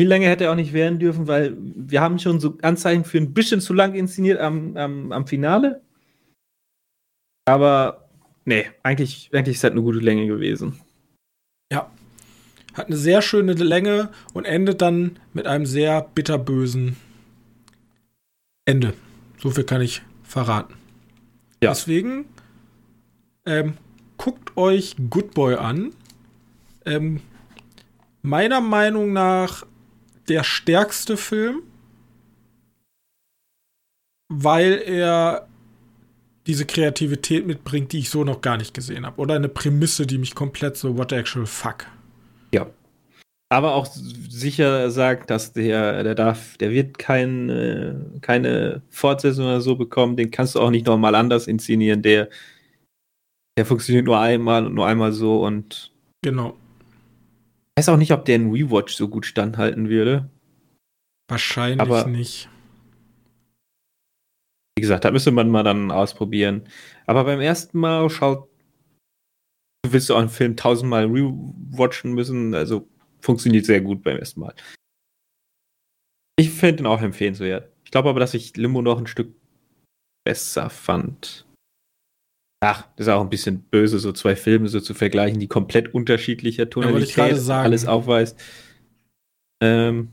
[0.00, 3.18] Viel länger hätte er auch nicht werden dürfen, weil wir haben schon so Anzeichen für
[3.18, 5.82] ein bisschen zu lang inszeniert am, am, am Finale.
[7.44, 8.08] Aber
[8.44, 10.80] nee, eigentlich, eigentlich ist das eine gute Länge gewesen.
[11.72, 11.90] Ja.
[12.74, 16.96] Hat eine sehr schöne Länge und endet dann mit einem sehr bitterbösen
[18.64, 18.94] Ende.
[19.38, 20.74] So viel kann ich verraten.
[21.62, 21.70] Ja.
[21.70, 22.26] Deswegen
[23.44, 23.74] ähm,
[24.16, 25.92] guckt euch Good Boy an.
[26.84, 27.20] Ähm,
[28.22, 29.64] meiner Meinung nach
[30.28, 31.62] der stärkste Film,
[34.28, 35.48] weil er
[36.46, 39.20] diese Kreativität mitbringt, die ich so noch gar nicht gesehen habe.
[39.20, 41.86] Oder eine Prämisse, die mich komplett so, what the actual fuck.
[42.54, 42.66] Ja
[43.52, 49.60] aber auch sicher sagt, dass der, der darf, der wird kein, äh, keine Fortsetzung oder
[49.60, 52.30] so bekommen, den kannst du auch nicht nochmal anders inszenieren, der,
[53.58, 55.92] der funktioniert nur einmal und nur einmal so und.
[56.24, 56.56] Genau.
[57.76, 60.30] Ich weiß auch nicht, ob der in Rewatch so gut standhalten würde.
[61.28, 62.48] Wahrscheinlich aber, nicht.
[64.78, 66.62] Wie gesagt, da müsste man mal dann ausprobieren.
[67.04, 68.48] Aber beim ersten Mal schaut,
[69.82, 72.88] du auch einen Film tausendmal rewatchen müssen, also
[73.20, 74.54] funktioniert sehr gut beim ersten Mal.
[76.38, 77.70] Ich finde ihn auch empfehlenswert.
[77.84, 79.34] Ich glaube aber, dass ich Limbo noch ein Stück
[80.24, 81.46] besser fand.
[82.64, 85.92] Ach, das ist auch ein bisschen böse, so zwei Filme so zu vergleichen, die komplett
[85.92, 88.40] unterschiedlicher Tonalität ja, alles aufweist.
[89.60, 90.12] Ähm,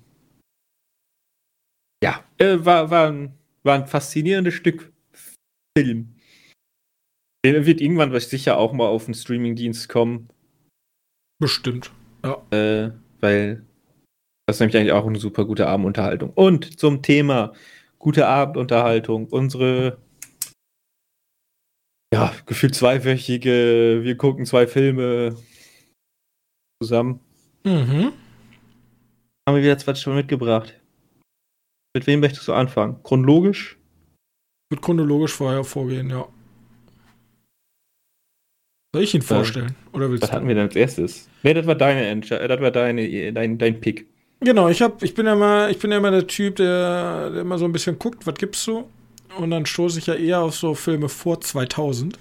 [2.04, 4.92] ja, äh, war, war, ein, war ein faszinierendes Stück
[5.78, 6.16] Film.
[7.46, 10.30] Der wird irgendwann sicher auch mal auf den Streamingdienst kommen.
[11.40, 11.92] Bestimmt.
[12.24, 12.42] Ja.
[12.52, 13.66] Äh, weil
[14.46, 16.32] das ist nämlich eigentlich auch eine super gute Abendunterhaltung.
[16.32, 17.54] Und zum Thema
[18.00, 20.00] gute Abendunterhaltung, unsere
[22.12, 25.38] ja, gefühlt zweiwöchige, wir gucken zwei Filme
[26.82, 27.20] zusammen.
[27.64, 28.12] Mhm.
[29.48, 30.80] Haben wir wieder zwei Stunden mitgebracht.
[31.96, 33.02] Mit wem möchtest du anfangen?
[33.04, 33.78] Chronologisch?
[34.72, 36.28] Wird chronologisch vorher vorgehen, ja.
[38.94, 39.76] Soll ich ihn vorstellen?
[39.92, 40.36] Äh, oder willst was du?
[40.36, 41.30] hatten wir denn als erstes?
[41.44, 44.08] Nee, das war deine Entscheidung, das war deine, dein, dein Pick.
[44.42, 47.42] Genau, ich hab, ich bin ja mal, ich bin ja immer der Typ, der, der
[47.42, 48.90] immer so ein bisschen guckt, was gibt's so.
[49.38, 52.18] Und dann stoße ich ja eher auf so Filme vor 2000,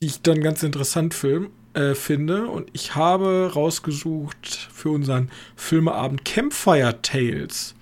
[0.00, 2.46] die ich dann ganz interessant film, äh, finde.
[2.46, 7.74] Und ich habe rausgesucht für unseren Filmeabend Campfire Tales.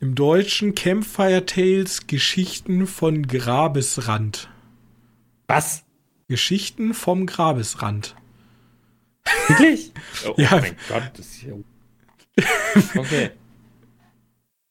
[0.00, 4.48] Im Deutschen Campfire Tales Geschichten von Grabesrand.
[5.48, 5.84] Was?
[6.32, 8.16] Geschichten vom Grabesrand.
[9.48, 9.92] Wirklich?
[10.26, 10.50] Oh, ja.
[10.52, 11.54] mein Gott, das ist ja.
[13.00, 13.30] Okay.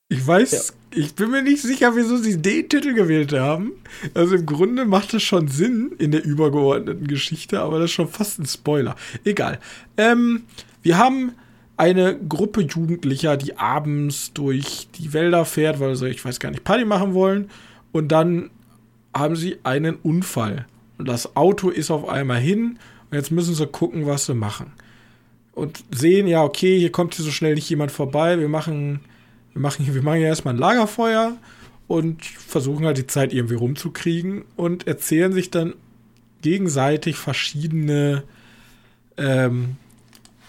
[0.09, 0.99] Ich weiß, ja.
[0.99, 3.73] ich bin mir nicht sicher, wieso sie den Titel gewählt haben.
[4.13, 8.07] Also im Grunde macht das schon Sinn in der übergeordneten Geschichte, aber das ist schon
[8.07, 8.95] fast ein Spoiler.
[9.23, 9.59] Egal.
[9.97, 10.43] Ähm,
[10.81, 11.33] wir haben
[11.77, 16.63] eine Gruppe Jugendlicher, die abends durch die Wälder fährt, weil sie, ich weiß gar nicht,
[16.63, 17.49] Party machen wollen.
[17.91, 18.49] Und dann
[19.13, 20.65] haben sie einen Unfall.
[21.05, 22.79] Das Auto ist auf einmal hin.
[23.09, 24.71] Und jetzt müssen sie gucken, was sie machen.
[25.53, 28.39] Und sehen, ja, okay, hier kommt hier so schnell nicht jemand vorbei.
[28.39, 29.01] Wir machen,
[29.53, 31.37] wir machen, wir machen ja erstmal ein Lagerfeuer
[31.87, 35.73] und versuchen halt die Zeit irgendwie rumzukriegen und erzählen sich dann
[36.41, 38.23] gegenseitig verschiedene
[39.17, 39.75] ähm,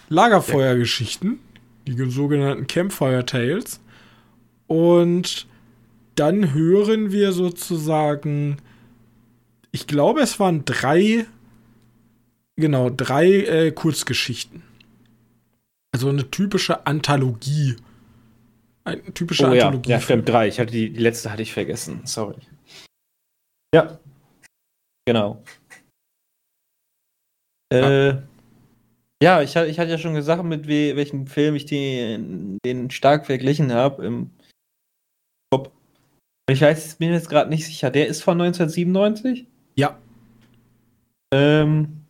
[0.07, 1.39] Lagerfeuergeschichten,
[1.85, 3.81] die sogenannten Campfire Tales.
[4.67, 5.47] Und
[6.15, 8.57] dann hören wir sozusagen,
[9.73, 11.25] ich glaube, es waren drei,
[12.55, 14.61] genau, drei äh, Kurzgeschichten.
[15.91, 17.75] Also eine typische Anthologie.
[18.83, 19.89] Eine typische oh, Anthologie.
[19.89, 20.47] Ja, ja stimmt, drei.
[20.47, 22.01] Ich hatte die, die letzte hatte ich vergessen.
[22.05, 22.37] Sorry.
[23.73, 23.99] Ja.
[25.07, 25.43] Genau.
[27.73, 28.13] Äh,
[29.23, 33.25] ja, ich, ich hatte ja schon gesagt, mit we welchem Film ich den, den stark
[33.25, 34.29] verglichen habe im
[35.51, 35.71] Kopf.
[36.47, 37.89] Ich weiß, bin jetzt gerade nicht sicher.
[37.89, 39.47] Der ist von 1997?
[39.75, 39.97] Ja.
[41.33, 42.03] Ähm,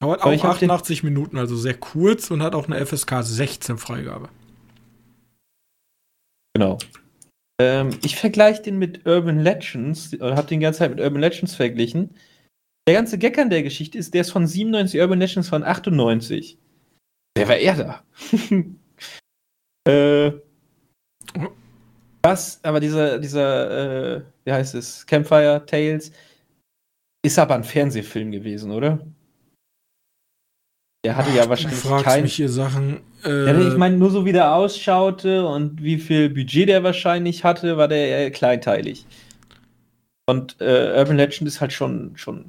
[0.00, 4.28] Dauert auch 88 Minuten, also sehr kurz und hat auch eine FSK 16 Freigabe.
[6.54, 6.78] Genau.
[7.60, 11.56] Ähm, ich vergleiche den mit Urban Legends, oder habe den ganze Zeit mit Urban Legends
[11.56, 12.14] verglichen.
[12.86, 16.58] Der ganze Gag an der Geschichte ist, der ist von 97, Urban Legends von 98.
[17.36, 18.04] Der war eher da.
[19.88, 20.32] äh,
[22.22, 26.12] was, aber dieser, dieser, äh, wie heißt es, Campfire Tales,
[27.24, 29.06] ist aber ein Fernsehfilm gewesen, oder?
[31.04, 32.22] Der hatte Ach, ja wahrscheinlich kein...
[32.22, 33.00] mich hier Sachen.
[33.24, 33.46] Äh...
[33.46, 37.76] Ja, ich meine, nur so wie der ausschaute und wie viel Budget der wahrscheinlich hatte,
[37.76, 39.06] war der eher kleinteilig.
[40.28, 42.48] Und äh, Urban Legend ist halt schon, schon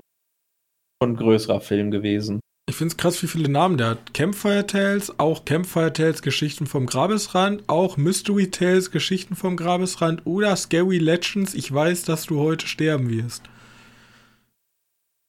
[1.02, 2.42] schon ein größerer Film gewesen.
[2.70, 4.14] Ich finde es krass, wie viele Namen der hat.
[4.14, 10.56] Campfire Tales, auch Campfire Tales Geschichten vom Grabesrand, auch Mystery Tales Geschichten vom Grabesrand oder
[10.56, 13.44] Scary Legends, ich weiß, dass du heute sterben wirst.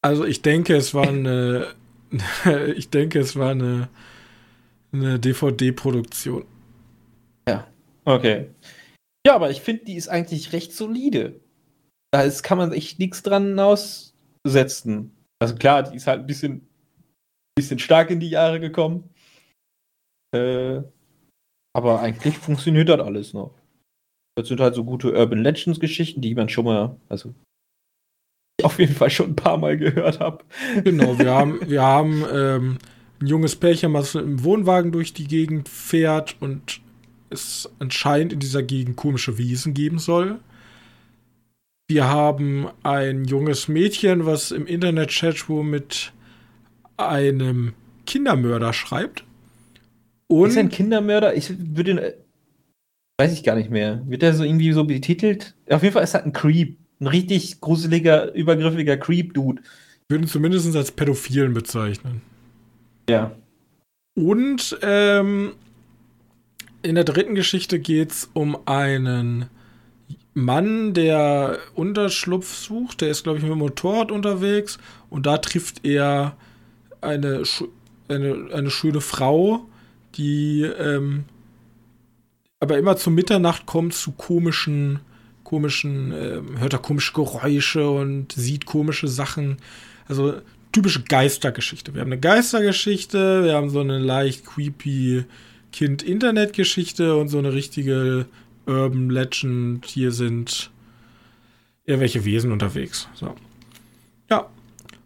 [0.03, 1.75] Also ich denke, es war eine,
[2.77, 3.89] ich denke, es war eine,
[4.93, 6.45] eine DVD-Produktion.
[7.49, 7.67] Ja,
[8.05, 8.51] okay.
[9.27, 11.41] Ja, aber ich finde, die ist eigentlich recht solide.
[12.13, 15.13] Da ist, kann man echt nichts dran aussetzen.
[15.39, 16.67] Also klar, die ist halt ein bisschen,
[17.57, 19.11] bisschen stark in die Jahre gekommen.
[20.35, 20.83] Äh,
[21.77, 23.55] aber eigentlich funktioniert das alles noch.
[24.37, 27.35] Das sind halt so gute Urban Legends Geschichten, die man schon mal, also
[28.65, 30.45] auf jeden Fall schon ein paar Mal gehört habe.
[30.85, 32.79] Genau, wir haben, wir haben ähm,
[33.21, 36.81] ein junges Pärchen, was im Wohnwagen durch die Gegend fährt und
[37.31, 40.41] es anscheinend in dieser Gegend komische Wiesen geben soll.
[41.89, 46.13] Wir haben ein junges Mädchen, was im Internet-Chatroom mit
[46.97, 47.73] einem
[48.07, 49.25] Kindermörder schreibt.
[50.29, 51.35] Und ist ein Kindermörder?
[51.35, 52.17] Ich würde
[53.21, 54.03] weiß ich gar nicht mehr.
[54.07, 55.55] Wird er so irgendwie so betitelt?
[55.69, 56.79] Auf jeden Fall ist er ein Creep.
[57.01, 59.63] Ein richtig gruseliger, übergriffiger Creep-Dude.
[60.09, 62.23] Würden zumindest als Pädophilen bezeichnen.
[63.09, 63.33] Ja.
[64.15, 65.53] Und ähm,
[66.83, 69.47] in der dritten Geschichte geht es um einen
[70.35, 73.01] Mann, der Unterschlupf sucht.
[73.01, 74.79] Der ist, glaube ich, mit dem Motorrad unterwegs.
[75.09, 76.37] Und da trifft er
[77.01, 77.43] eine,
[78.09, 79.67] eine, eine schöne Frau,
[80.17, 81.25] die ähm,
[82.61, 85.01] aber immer zu Mitternacht kommt zu komischen,
[85.51, 89.57] komischen, äh, hört er komische Geräusche und sieht komische Sachen.
[90.07, 90.35] Also
[90.71, 91.93] typische Geistergeschichte.
[91.93, 95.25] Wir haben eine Geistergeschichte, wir haben so eine leicht creepy
[95.73, 98.27] Kind-Internet-Geschichte und so eine richtige
[98.67, 99.85] Urban Legend.
[99.87, 100.71] Hier sind
[101.85, 103.09] irgendwelche Wesen unterwegs.
[103.15, 103.35] So.
[104.31, 104.47] Ja.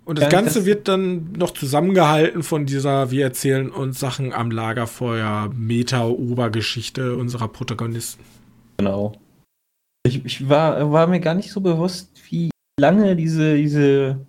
[0.04, 4.50] Und das Ganze das wird dann noch zusammengehalten von dieser, wir erzählen uns Sachen am
[4.50, 8.22] Lagerfeuer, Meta-Obergeschichte unserer Protagonisten.
[8.76, 9.14] Genau.
[10.06, 14.26] Ich, ich war, war mir gar nicht so bewusst, wie lange diese, diese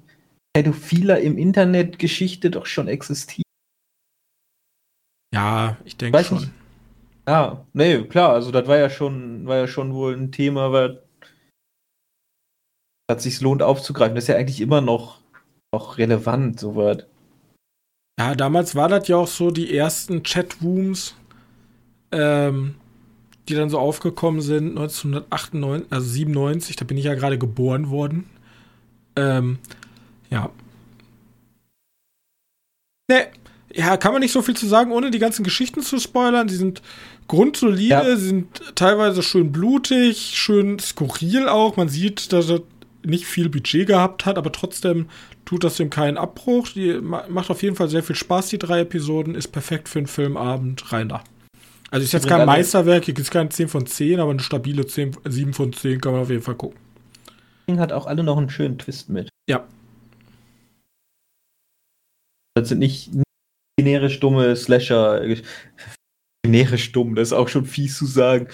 [0.53, 3.45] Pädophiler im Internet Geschichte doch schon existiert.
[5.33, 6.37] Ja, ich denke schon.
[6.39, 6.51] Nicht.
[7.27, 11.03] Ja, nee, klar, also das war ja schon, war ja schon wohl ein Thema, weil
[13.07, 14.15] es sich lohnt aufzugreifen.
[14.15, 15.19] Das ist ja eigentlich immer noch,
[15.73, 17.07] noch relevant, so weit.
[18.19, 21.15] Ja, damals war das ja auch so die ersten Chatrooms,
[22.11, 22.75] ähm,
[23.47, 28.25] die dann so aufgekommen sind, 1998, also 97, da bin ich ja gerade geboren worden.
[29.15, 29.59] Ähm,
[30.29, 30.49] ja.
[33.07, 33.27] Ne,
[33.73, 36.47] ja, kann man nicht so viel zu sagen, ohne die ganzen Geschichten zu spoilern.
[36.47, 36.81] Die sind
[37.27, 38.15] grundsolide, ja.
[38.15, 41.75] sind teilweise schön blutig, schön skurril auch.
[41.75, 42.61] Man sieht, dass er
[43.03, 45.07] nicht viel Budget gehabt hat, aber trotzdem
[45.43, 46.69] tut das dem keinen Abbruch.
[46.69, 49.35] Die macht auf jeden Fall sehr viel Spaß, die drei Episoden.
[49.35, 50.91] Ist perfekt für einen Filmabend.
[50.91, 51.23] Rein da.
[51.95, 54.85] Also ist jetzt kein Meisterwerk, hier gibt es kein 10 von 10, aber eine stabile
[54.85, 56.77] 10, 7 von 10 kann man auf jeden Fall gucken.
[57.77, 59.29] Hat auch alle noch einen schönen Twist mit.
[59.49, 59.65] Ja,
[62.55, 63.11] das sind nicht
[63.77, 65.21] generisch dumme Slasher.
[66.43, 68.47] Generisch dumm, das ist auch schon fies zu sagen.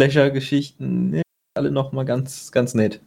[0.00, 1.22] Slasher-Geschichten, ne,
[1.56, 3.00] alle nochmal ganz, ganz nett.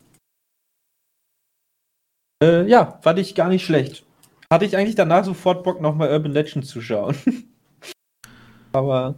[2.43, 4.05] Äh, ja, fand ich gar nicht schlecht.
[4.51, 7.15] Hatte ich eigentlich danach sofort Bock, nochmal Urban Legends zu schauen.
[8.73, 9.15] Aber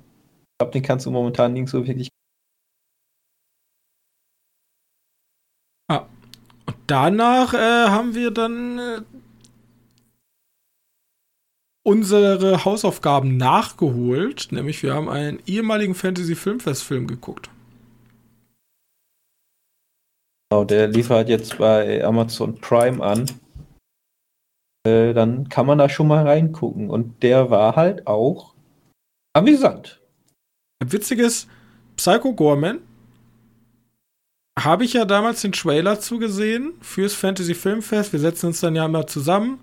[0.59, 2.09] glaube, den kannst du momentan nicht so wirklich.
[5.89, 6.05] Ah.
[6.65, 9.01] Und danach äh, haben wir dann äh,
[11.83, 17.49] unsere Hausaufgaben nachgeholt, nämlich wir haben einen ehemaligen Fantasy-Filmfest-Film geguckt.
[20.51, 23.29] Genau, der liefert jetzt bei Amazon Prime an.
[24.85, 26.89] Äh, dann kann man da schon mal reingucken.
[26.89, 28.55] Und der war halt auch
[29.33, 29.98] amüsant.
[30.83, 31.47] Witziges
[31.97, 32.79] Psycho Gorman
[34.57, 38.13] habe ich ja damals den Trailer zugesehen fürs Fantasy Filmfest.
[38.13, 39.59] Wir setzen uns dann ja immer zusammen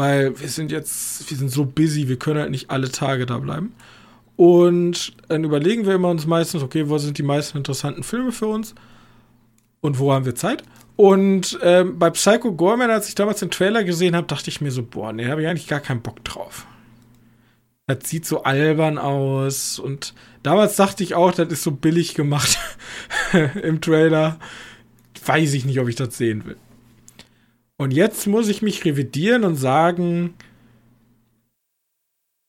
[0.00, 3.38] weil wir sind jetzt, wir sind so busy, wir können halt nicht alle Tage da
[3.38, 3.74] bleiben.
[4.36, 8.46] Und dann überlegen wir immer uns meistens, okay, wo sind die meisten interessanten Filme für
[8.46, 8.74] uns
[9.82, 10.62] und wo haben wir Zeit?
[10.96, 14.70] Und ähm, bei Psycho Gorman, als ich damals den Trailer gesehen habe, dachte ich mir
[14.70, 16.66] so, boah, nee, habe ich eigentlich gar keinen Bock drauf.
[17.90, 20.14] Das sieht so albern aus und
[20.44, 22.56] damals dachte ich auch, das ist so billig gemacht
[23.62, 24.38] im Trailer.
[25.26, 26.56] Weiß ich nicht, ob ich das sehen will.
[27.78, 30.34] Und jetzt muss ich mich revidieren und sagen,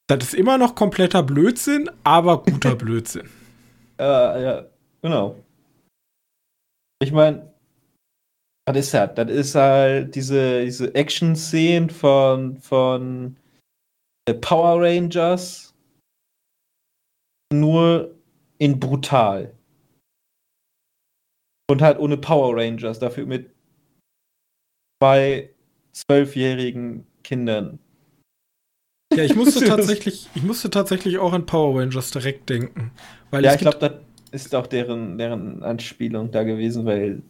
[0.08, 3.28] das ist immer noch kompletter Blödsinn, aber guter Blödsinn.
[4.00, 4.66] Ja, ja,
[5.02, 5.44] genau.
[7.02, 7.52] Ich meine,
[8.68, 9.16] was ist das?
[9.16, 13.38] Das ist halt diese, diese Action-Szene von, von
[14.26, 15.74] Power Rangers
[17.52, 18.16] nur
[18.58, 19.54] in brutal.
[21.70, 23.50] Und halt ohne Power Rangers, dafür mit
[25.00, 25.50] bei
[25.94, 27.80] zwölfjährigen Kindern.
[29.14, 32.92] Ja, ich musste tatsächlich, ich musste tatsächlich auch an Power Rangers direkt denken.
[33.32, 33.94] Weil ja, ich glaube, das
[34.32, 37.22] ist auch deren, deren Anspielung da gewesen, weil.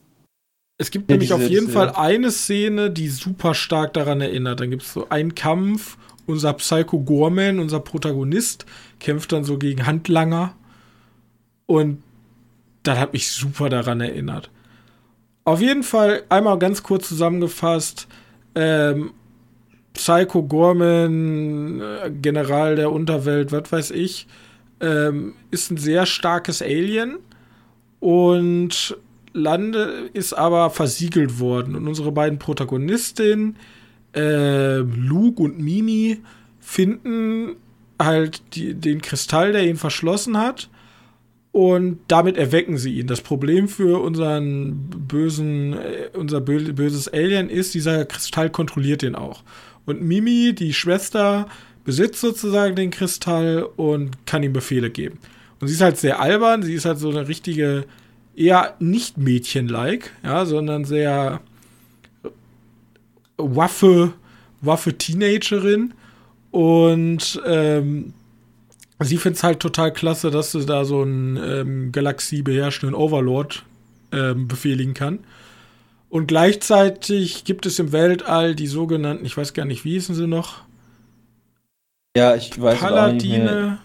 [0.78, 4.60] Es gibt nämlich diese, auf jeden Fall eine Szene, die super stark daran erinnert.
[4.60, 5.98] Dann gibt es so einen Kampf,
[6.32, 8.66] unser Psycho Gorman, unser Protagonist,
[9.00, 10.56] kämpft dann so gegen Handlanger.
[11.66, 12.04] Und
[12.84, 14.50] das hat mich super daran erinnert.
[15.44, 18.08] Auf jeden Fall einmal ganz kurz zusammengefasst.
[18.56, 19.12] Ähm,
[19.94, 24.28] Psycho Gorman, äh, General der Unterwelt, was weiß ich,
[24.80, 27.18] ähm, ist ein sehr starkes Alien
[28.00, 28.98] und
[29.34, 31.76] Lande ist aber versiegelt worden.
[31.76, 33.56] Und unsere beiden Protagonistinnen,
[34.16, 36.20] äh, Luke und Mimi,
[36.60, 37.56] finden
[38.00, 40.70] halt die, den Kristall, der ihn verschlossen hat
[41.52, 43.08] und damit erwecken sie ihn.
[43.08, 49.44] Das Problem für unseren bösen, äh, unser böses Alien ist, dieser Kristall kontrolliert ihn auch.
[49.86, 51.48] Und Mimi, die Schwester,
[51.84, 55.18] besitzt sozusagen den Kristall und kann ihm Befehle geben.
[55.60, 57.86] Und sie ist halt sehr albern, sie ist halt so eine richtige,
[58.36, 61.42] eher nicht Mädchen-like, ja, sondern sehr
[63.44, 64.14] Waffe,
[64.62, 65.94] Waffe-Teenagerin.
[66.52, 68.14] Und ähm,
[69.00, 73.64] sie findet es halt total klasse, dass sie da so einen ähm, galaxiebeherrschenden Overlord
[74.12, 75.20] ähm, befehligen kann.
[76.10, 80.28] Und gleichzeitig gibt es im Weltall die sogenannten, ich weiß gar nicht, wie hießen sie
[80.28, 80.64] noch?
[82.18, 83.80] Ja, ich weiß Paladine,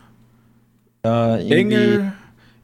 [1.04, 2.12] ja, Engel.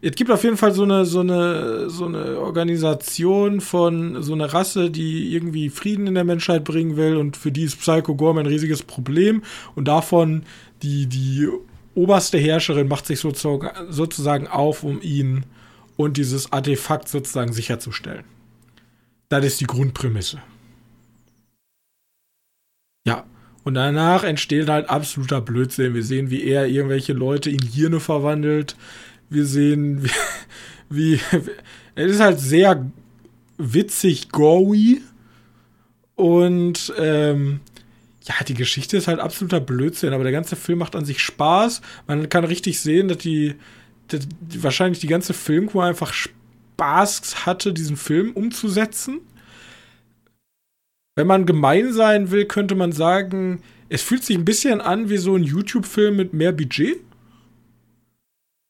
[0.05, 4.53] Es gibt auf jeden Fall so eine, so eine, so eine Organisation von so einer
[4.53, 8.39] Rasse, die irgendwie Frieden in der Menschheit bringen will und für die ist Psycho Gorm
[8.39, 9.45] ein riesiges Problem
[9.77, 10.43] und davon
[10.83, 11.47] die, die
[11.95, 15.47] oberste Herrscherin macht sich sozusagen auf, um ihn
[15.97, 18.25] und dieses Artefakt sozusagen sicherzustellen.
[19.29, 20.43] Das ist die Grundprämisse.
[23.07, 23.25] Ja,
[23.63, 25.95] und danach entsteht halt absoluter Blödsinn.
[25.95, 28.77] Wir sehen, wie er irgendwelche Leute in Hirne verwandelt.
[29.33, 30.05] Wir sehen,
[30.91, 31.21] wie, wie
[31.95, 32.91] es ist halt sehr
[33.59, 35.03] witzig, gory.
[36.15, 37.61] Und ähm,
[38.25, 41.81] ja, die Geschichte ist halt absoluter Blödsinn, aber der ganze Film macht an sich Spaß.
[42.07, 43.55] Man kann richtig sehen, dass die,
[44.09, 49.21] dass die wahrscheinlich die ganze Filmcrew einfach Spaß hatte, diesen Film umzusetzen.
[51.17, 55.19] Wenn man gemein sein will, könnte man sagen, es fühlt sich ein bisschen an wie
[55.19, 56.99] so ein YouTube-Film mit mehr Budget.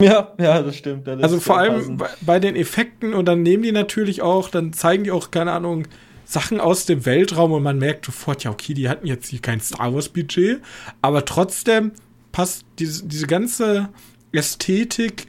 [0.07, 1.07] Ja, ja, das stimmt.
[1.07, 4.72] Das also vor allem bei, bei den Effekten und dann nehmen die natürlich auch, dann
[4.72, 5.86] zeigen die auch, keine Ahnung,
[6.24, 9.61] Sachen aus dem Weltraum und man merkt sofort, ja, okay, die hatten jetzt hier kein
[9.61, 10.61] Star Wars-Budget,
[11.03, 11.92] aber trotzdem
[12.32, 13.90] passt diese, diese ganze
[14.32, 15.28] Ästhetik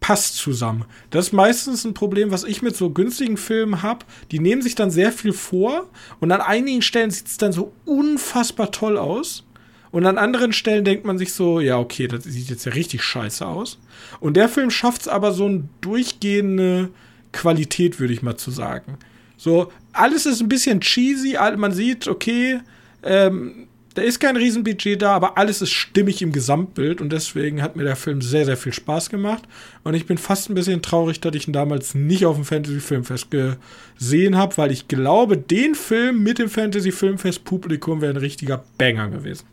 [0.00, 0.86] passt zusammen.
[1.10, 4.06] Das ist meistens ein Problem, was ich mit so günstigen Filmen habe.
[4.30, 5.90] Die nehmen sich dann sehr viel vor
[6.20, 9.44] und an einigen Stellen sieht es dann so unfassbar toll aus.
[9.92, 13.02] Und an anderen Stellen denkt man sich so, ja, okay, das sieht jetzt ja richtig
[13.02, 13.78] scheiße aus.
[14.20, 16.90] Und der Film schafft es aber so eine durchgehende
[17.32, 18.98] Qualität, würde ich mal zu sagen.
[19.36, 22.60] So, alles ist ein bisschen cheesy, man sieht, okay,
[23.02, 27.74] ähm, da ist kein Riesenbudget da, aber alles ist stimmig im Gesamtbild und deswegen hat
[27.74, 29.42] mir der Film sehr, sehr viel Spaß gemacht.
[29.82, 33.28] Und ich bin fast ein bisschen traurig, dass ich ihn damals nicht auf dem Fantasy-Filmfest
[33.30, 39.46] gesehen habe, weil ich glaube, den Film mit dem Fantasy-Filmfest-Publikum wäre ein richtiger Banger gewesen.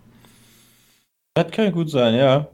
[1.37, 2.47] Das kann gut sein, ja.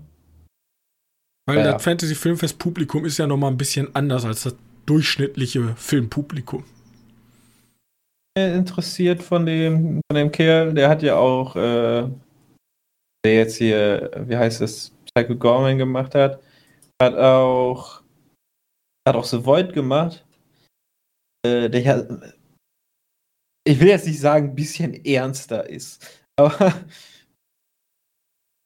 [1.45, 1.71] Weil ja.
[1.71, 4.55] das Fantasy-Filmfest-Publikum ist ja nochmal ein bisschen anders als das
[4.85, 6.65] durchschnittliche Filmpublikum
[8.35, 10.73] interessiert von dem, von dem Kerl.
[10.73, 12.09] Der hat ja auch, äh,
[13.23, 16.41] der jetzt hier, wie heißt es, Psycho Gorman gemacht hat,
[17.01, 18.01] hat auch,
[19.07, 20.25] hat auch The Void gemacht.
[21.45, 22.33] Äh, der hat,
[23.65, 26.73] ich will jetzt nicht sagen, ein bisschen ernster ist, aber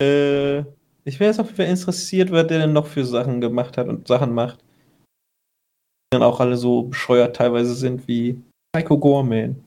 [0.01, 0.59] äh,
[1.03, 3.87] ich wäre jetzt auf jeden Fall interessiert, was der denn noch für Sachen gemacht hat
[3.87, 4.59] und Sachen macht.
[4.59, 8.41] Die dann auch alle so bescheuert teilweise sind wie
[8.73, 9.63] Psycho Gorman.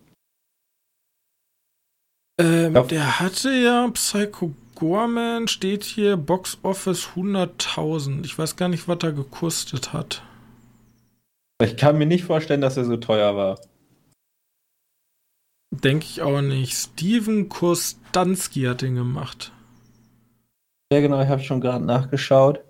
[2.41, 2.83] Ähm, ja.
[2.83, 8.25] Der hatte ja Psycho Gorman, steht hier Box Office 100.000.
[8.25, 10.23] Ich weiß gar nicht, was er gekostet hat.
[11.63, 13.61] Ich kann mir nicht vorstellen, dass er so teuer war.
[15.71, 16.73] Denke ich auch nicht.
[16.73, 19.53] Steven Kostanski hat den gemacht.
[20.93, 22.61] Ja, genau, ich habe schon gerade nachgeschaut.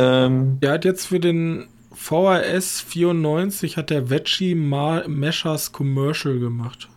[0.00, 6.88] Ähm, der hat jetzt für den VRS 94 hat der Veggie Meshers Commercial gemacht.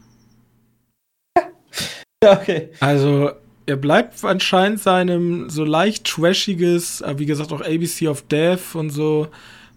[2.25, 2.69] okay.
[2.79, 3.31] Also,
[3.65, 8.89] er bleibt anscheinend seinem so leicht trashiges, äh, wie gesagt auch ABC of Death und
[8.89, 9.27] so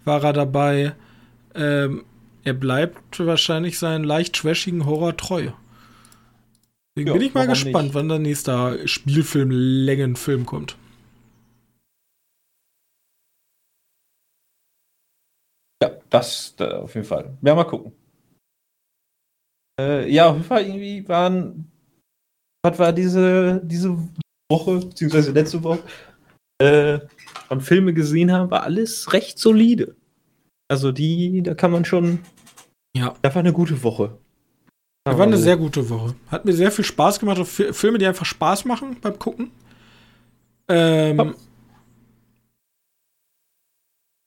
[0.05, 0.93] war er dabei.
[1.55, 2.05] Ähm,
[2.43, 5.49] er bleibt wahrscheinlich seinen leicht trashigen Horror treu.
[6.97, 7.93] Deswegen ja, bin ich mal gespannt, nicht?
[7.93, 10.75] wann der nächste Spielfilm Längenfilm kommt.
[15.83, 17.37] Ja, das äh, auf jeden Fall.
[17.43, 17.91] Ja, mal gucken.
[19.79, 21.71] Äh, ja, auf jeden Fall irgendwie waren.
[22.65, 23.95] Was war diese, diese
[24.51, 25.83] Woche, beziehungsweise letzte Woche,
[26.59, 26.99] äh,
[27.47, 29.95] von Filme gesehen haben, war alles recht solide.
[30.67, 32.25] Also die, da kann man schon.
[32.95, 33.13] Ja.
[33.21, 34.17] Das war eine gute Woche.
[35.11, 36.15] Das war eine sehr gute Woche.
[36.29, 37.45] Hat mir sehr viel Spaß gemacht.
[37.47, 39.51] Filme, die einfach Spaß machen beim Gucken.
[40.67, 41.35] Ähm,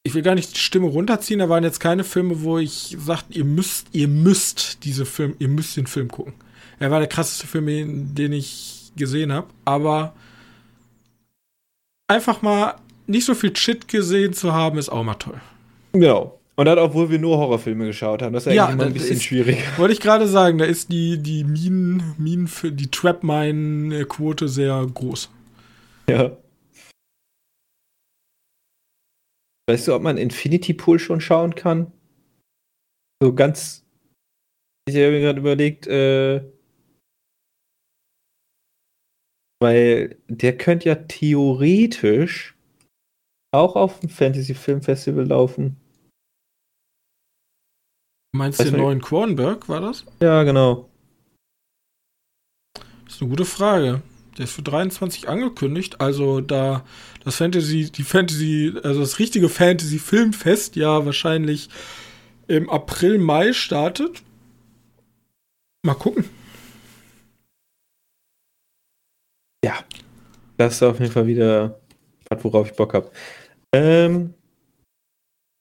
[0.02, 3.34] ich will gar nicht die Stimme runterziehen, da waren jetzt keine Filme, wo ich sagte,
[3.34, 6.32] ihr müsst, ihr müsst diese Film, ihr müsst den Film gucken.
[6.78, 10.14] Er war der krasseste Film, den ich gesehen habe, aber
[12.08, 12.76] einfach mal
[13.06, 15.40] nicht so viel Shit gesehen zu haben, ist auch mal toll.
[15.92, 16.39] Genau.
[16.60, 18.34] Und das, obwohl wir nur Horrorfilme geschaut haben.
[18.34, 19.56] Das ist ja, eigentlich immer ein bisschen ist, schwierig.
[19.78, 25.30] Wollte ich gerade sagen, da ist die, die Minen, Minen für die Trap-Mine-Quote sehr groß.
[26.10, 26.36] Ja.
[29.70, 31.92] Weißt du, ob man Infinity Pool schon schauen kann?
[33.22, 33.86] So ganz.
[34.86, 36.42] Ich habe mir gerade überlegt, äh,
[39.62, 42.54] Weil der könnte ja theoretisch
[43.50, 45.78] auch auf dem Fantasy Film Festival laufen.
[48.32, 50.04] Meinst du den neuen Cronenberg, war das?
[50.20, 50.88] Ja, genau.
[53.04, 54.02] Das ist eine gute Frage.
[54.38, 56.84] Der ist für 23 angekündigt, also da
[57.24, 61.68] das Fantasy, die Fantasy, also das richtige Fantasy Filmfest ja wahrscheinlich
[62.46, 64.22] im April, Mai startet.
[65.82, 66.24] Mal gucken.
[69.64, 69.74] Ja.
[70.56, 71.80] Das ist auf jeden Fall wieder
[72.28, 73.10] was, worauf ich Bock habe.
[73.72, 74.34] Ähm,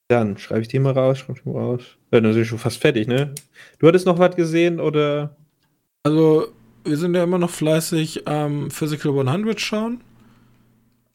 [0.09, 1.81] dann schreibe ich die mal raus, schreibe ich mal raus.
[2.11, 3.33] Ja, dann sind wir schon fast fertig, ne?
[3.77, 5.35] Du hattest noch was gesehen oder?
[6.03, 6.47] Also,
[6.83, 10.01] wir sind ja immer noch fleißig am Physical 100 schauen.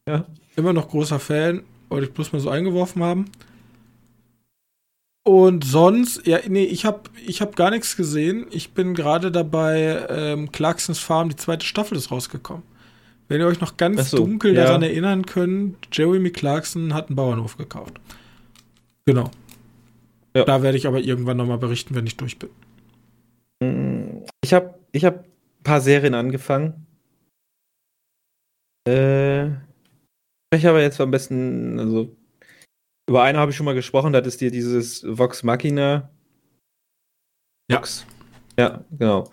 [0.09, 0.25] Ja.
[0.57, 3.25] Immer noch großer Fan, wollte ich bloß mal so eingeworfen haben.
[5.25, 8.47] Und sonst, ja, nee, ich habe ich hab gar nichts gesehen.
[8.51, 12.63] Ich bin gerade dabei, ähm, Clarksons Farm, die zweite Staffel ist rausgekommen.
[13.27, 14.65] Wenn ihr euch noch ganz so, dunkel ja.
[14.65, 17.95] daran erinnern könnt, Jeremy Clarkson hat einen Bauernhof gekauft.
[19.07, 19.31] Genau.
[20.37, 20.45] Ja.
[20.45, 22.51] Da werde ich aber irgendwann nochmal berichten, wenn ich durch bin.
[24.43, 26.87] Ich habe ich hab ein paar Serien angefangen.
[28.89, 29.47] Äh,
[30.55, 32.17] ich aber jetzt am besten, also
[33.09, 36.11] über eine habe ich schon mal gesprochen, das ist dir dieses Vox Machina.
[37.71, 37.79] Ja.
[37.79, 38.07] Vox.
[38.59, 39.31] Ja, genau.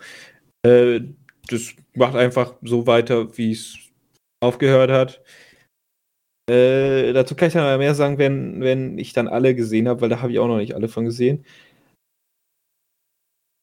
[0.64, 1.00] Äh,
[1.48, 3.76] das macht einfach so weiter, wie es
[4.40, 5.22] aufgehört hat.
[6.52, 10.02] Äh, dazu kann ich dann aber mehr sagen, wenn, wenn ich dann alle gesehen habe,
[10.02, 11.46] weil da habe ich auch noch nicht alle von gesehen.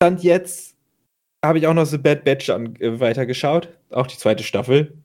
[0.02, 0.76] Stand jetzt
[1.46, 3.70] habe ich auch noch The Bad Batch an, äh, weitergeschaut.
[3.92, 4.98] Auch die zweite Staffel.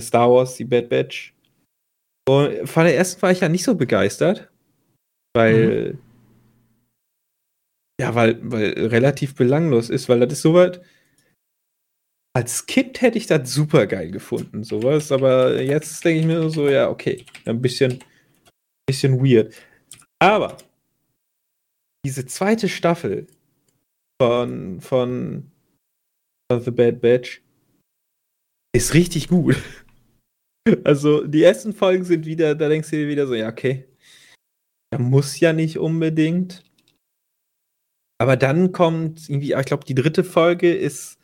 [0.00, 1.34] Star Wars, die Bad Batch.
[2.26, 4.50] Und von der ersten war ich ja nicht so begeistert.
[5.34, 5.98] Weil.
[8.00, 10.80] Ja, weil, weil relativ belanglos ist, weil das ist soweit.
[12.36, 16.68] Als Kind hätte ich das super geil gefunden, sowas, aber jetzt denke ich mir so,
[16.68, 17.98] ja, okay, ein bisschen,
[18.86, 19.54] bisschen weird.
[20.20, 20.56] Aber
[22.04, 23.26] diese zweite Staffel
[24.20, 25.50] von, von,
[26.50, 27.42] von The Bad Batch
[28.74, 29.56] ist richtig gut.
[30.84, 33.88] Also die ersten Folgen sind wieder, da denkst du dir wieder so, ja, okay,
[34.90, 36.62] da muss ja nicht unbedingt.
[38.20, 41.17] Aber dann kommt irgendwie, ich glaube, die dritte Folge ist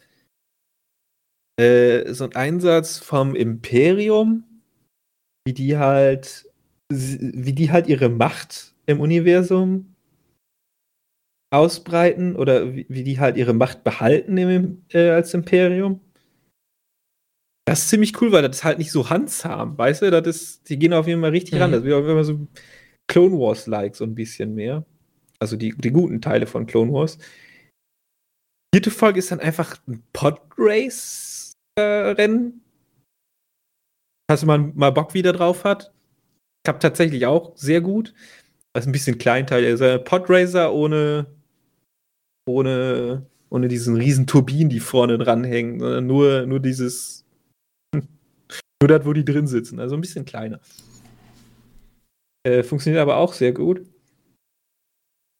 [1.57, 4.45] äh, so ein Einsatz vom Imperium,
[5.47, 6.51] wie die halt,
[6.91, 9.95] wie die halt ihre Macht im Universum
[11.53, 16.01] ausbreiten oder wie, wie die halt ihre Macht behalten im, äh, als Imperium.
[17.67, 20.11] Das ist ziemlich cool, weil das ist halt nicht so handsam, weißt du?
[20.11, 21.63] Das ist, die gehen auf jeden Fall richtig Mhm.
[21.63, 21.73] ran.
[21.73, 22.47] Das wird auf jeden Fall so
[23.07, 24.85] Clone Wars-like so ein bisschen mehr.
[25.39, 27.19] Also die, die guten Teile von Clone Wars.
[28.75, 32.61] Vierte Folge ist dann einfach ein Podrace-Rennen.
[34.29, 35.95] Falls man mal Bock wieder drauf hat.
[36.65, 38.13] Klappt tatsächlich auch sehr gut.
[38.73, 39.65] Das ist ein bisschen Kleinteil.
[39.65, 41.27] Also Podracer ohne,
[42.49, 47.25] ohne, ohne diesen riesen Turbinen, die vorne dranhängen, sondern nur, nur dieses,
[47.95, 49.79] nur das, wo die drin sitzen.
[49.79, 50.59] Also ein bisschen kleiner.
[52.43, 53.87] Äh, funktioniert aber auch sehr gut.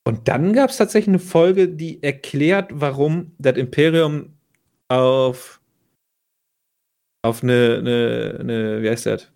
[0.07, 4.35] Und dann gab es tatsächlich eine Folge, die erklärt, warum das Imperium
[4.89, 5.61] auf,
[7.25, 9.33] auf eine, eine, eine, wie heißt das?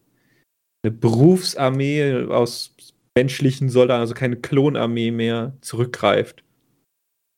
[0.84, 2.76] Eine Berufsarmee aus
[3.16, 6.44] menschlichen Soldaten, also keine Klonarmee mehr, zurückgreift.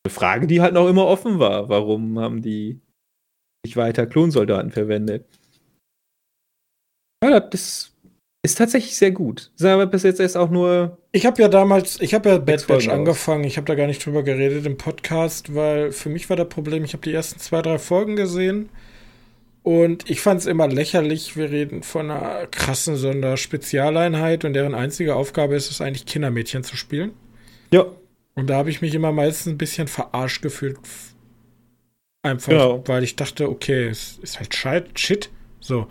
[0.05, 1.68] Eine Frage, die halt noch immer offen war.
[1.68, 2.81] Warum haben die
[3.64, 5.26] nicht weiter Klonsoldaten verwendet?
[7.22, 7.95] Ja, das
[8.43, 9.53] ist, tatsächlich sehr gut.
[9.57, 12.67] Sind aber bis jetzt erst auch nur Ich habe ja damals, ich habe ja Bad
[12.69, 13.45] Batch angefangen.
[13.45, 16.85] Ich habe da gar nicht drüber geredet im Podcast, weil für mich war das Problem,
[16.85, 18.69] ich habe die ersten zwei, drei Folgen gesehen
[19.65, 21.37] und ich fand es immer lächerlich.
[21.37, 26.77] Wir reden von einer krassen Sonderspezialeinheit und deren einzige Aufgabe ist es eigentlich, Kindermädchen zu
[26.77, 27.13] spielen.
[27.73, 27.87] Ja,
[28.35, 30.79] Und da habe ich mich immer meistens ein bisschen verarscht gefühlt.
[32.23, 32.83] Einfach, Genau.
[32.87, 35.31] weil ich dachte, okay, es ist halt Shit.
[35.59, 35.89] So.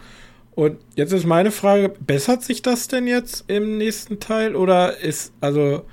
[0.59, 5.31] Und jetzt ist meine Frage, bessert sich das denn jetzt im nächsten Teil oder ist,
[5.39, 5.85] also,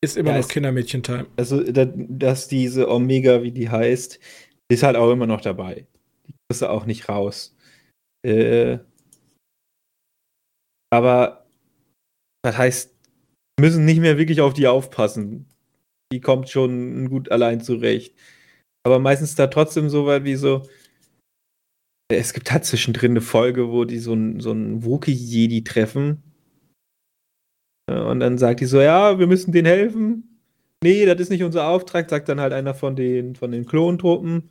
[0.00, 1.26] ist immer Ja, noch Kindermädchen-Time?
[1.36, 4.18] also da, dass diese Omega, wie die heißt,
[4.70, 5.86] ist halt auch immer noch dabei.
[6.26, 7.54] Die kriegst du auch nicht raus.
[8.26, 8.78] Äh,
[10.90, 11.44] aber
[12.42, 12.96] das heißt,
[13.58, 15.44] wir müssen nicht mehr wirklich auf die aufpassen.
[16.10, 18.14] Die kommt schon gut allein zurecht.
[18.86, 20.62] Aber meistens da trotzdem so weit wie so.
[22.08, 26.22] Es gibt halt zwischendrin eine Folge, wo die so einen so einen Wookiee-Jedi treffen.
[27.86, 30.38] Und dann sagt die so, ja, wir müssen denen helfen.
[30.82, 34.50] Nee, das ist nicht unser Auftrag, sagt dann halt einer von den, von den Klontruppen.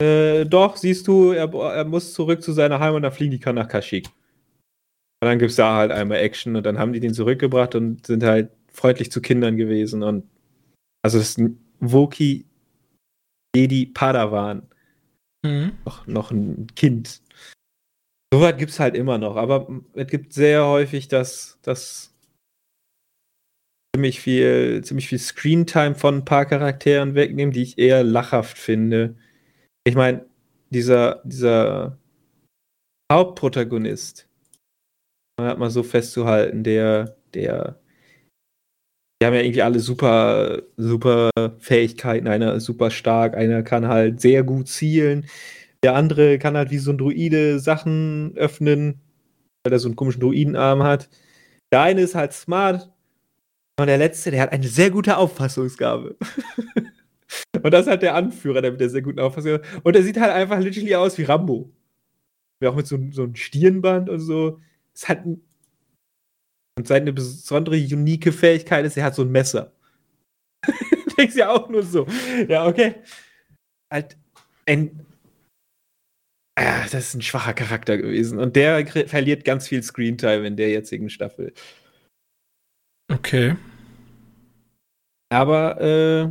[0.00, 3.40] Äh, doch, siehst du, er, er, muss zurück zu seiner Heimat und dann fliegen die
[3.40, 4.06] kann nach Kashyyyk.
[4.06, 8.06] Und dann gibt es da halt einmal Action und dann haben die den zurückgebracht und
[8.06, 10.02] sind halt freundlich zu Kindern gewesen.
[10.02, 10.28] Und
[11.02, 12.46] also das ist ein Woki
[13.54, 14.67] Jedi Padawan.
[15.44, 15.78] Mhm.
[15.84, 17.22] Noch, noch ein Kind.
[18.32, 22.14] Soweit gibt es halt immer noch, aber es gibt sehr häufig, dass, dass
[23.94, 29.16] ziemlich viel, ziemlich viel Screentime von ein paar Charakteren wegnehmen, die ich eher lachhaft finde.
[29.84, 30.26] Ich meine,
[30.70, 31.98] dieser, dieser
[33.10, 34.28] Hauptprotagonist,
[35.38, 37.80] man hat mal so festzuhalten, der, der,
[39.20, 42.28] die haben ja irgendwie alle super, super Fähigkeiten.
[42.28, 45.26] Einer ist super stark, einer kann halt sehr gut zielen.
[45.82, 49.00] Der andere kann halt wie so ein Druide Sachen öffnen,
[49.64, 51.08] weil er so einen komischen Druidenarm hat.
[51.72, 52.90] Der eine ist halt smart,
[53.78, 56.16] und der letzte, der hat eine sehr gute Auffassungsgabe.
[57.62, 59.80] und das hat der Anführer, der mit der sehr guten Auffassungsgabe.
[59.84, 61.70] Und der sieht halt einfach literally aus wie Rambo.
[62.58, 64.58] Wie auch mit so, so einem Stirnband und so.
[64.92, 65.42] Es hat ein,
[66.78, 69.72] und seine besondere, unique Fähigkeit ist, er hat so ein Messer.
[71.18, 72.06] Denkst ja auch nur so.
[72.46, 72.94] Ja, okay.
[73.92, 74.16] Halt
[74.64, 75.04] ein.
[76.56, 78.38] Ja, das ist ein schwacher Charakter gewesen.
[78.38, 81.52] Und der verliert ganz viel Screentime in der jetzigen Staffel.
[83.12, 83.56] Okay.
[85.30, 86.28] Aber äh,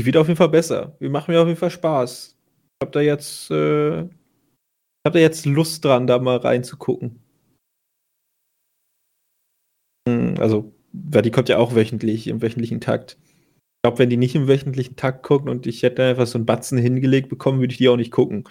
[0.00, 0.96] die wird auf jeden Fall besser.
[1.00, 2.36] Wir machen mir auf jeden Fall Spaß.
[2.36, 4.10] Ich hab da jetzt, äh, ich
[5.06, 7.22] hab da jetzt Lust dran, da mal reinzugucken.
[10.38, 13.18] Also, weil die kommt ja auch wöchentlich, im wöchentlichen Takt.
[13.20, 16.46] Ich glaube, wenn die nicht im wöchentlichen Takt gucken und ich hätte einfach so einen
[16.46, 18.44] Batzen hingelegt bekommen, würde ich die auch nicht gucken.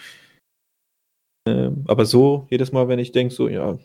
[1.46, 3.78] Ähm, aber so, jedes Mal, wenn ich denke, so, ja,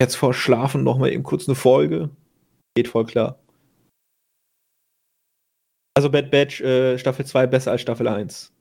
[0.00, 2.10] jetzt vor Schlafen noch mal eben kurz eine Folge.
[2.76, 3.38] Geht voll klar.
[5.96, 8.52] Also Bad Batch äh, Staffel 2 besser als Staffel 1.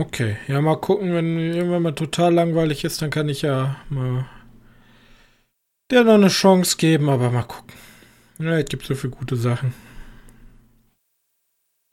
[0.00, 4.28] Okay, ja, mal gucken, wenn irgendwann mal total langweilig ist, dann kann ich ja mal
[5.90, 7.74] der noch eine Chance geben, aber mal gucken.
[8.38, 9.74] Ja, es gibt so viele gute Sachen.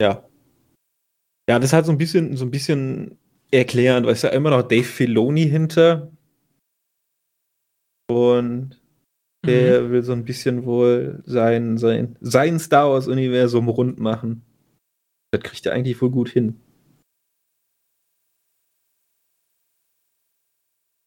[0.00, 0.28] Ja.
[1.48, 3.18] Ja, das ist halt so ein bisschen, so ein bisschen
[3.50, 6.10] erklärend, weil es ja immer noch Dave Filoni hinter,
[8.08, 8.80] und
[9.44, 9.90] der mhm.
[9.90, 14.42] will so ein bisschen wohl sein, sein, sein Star Wars-Universum rund machen.
[15.32, 16.60] Das kriegt er eigentlich wohl gut hin.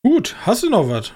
[0.06, 1.14] Gut, hast du noch was?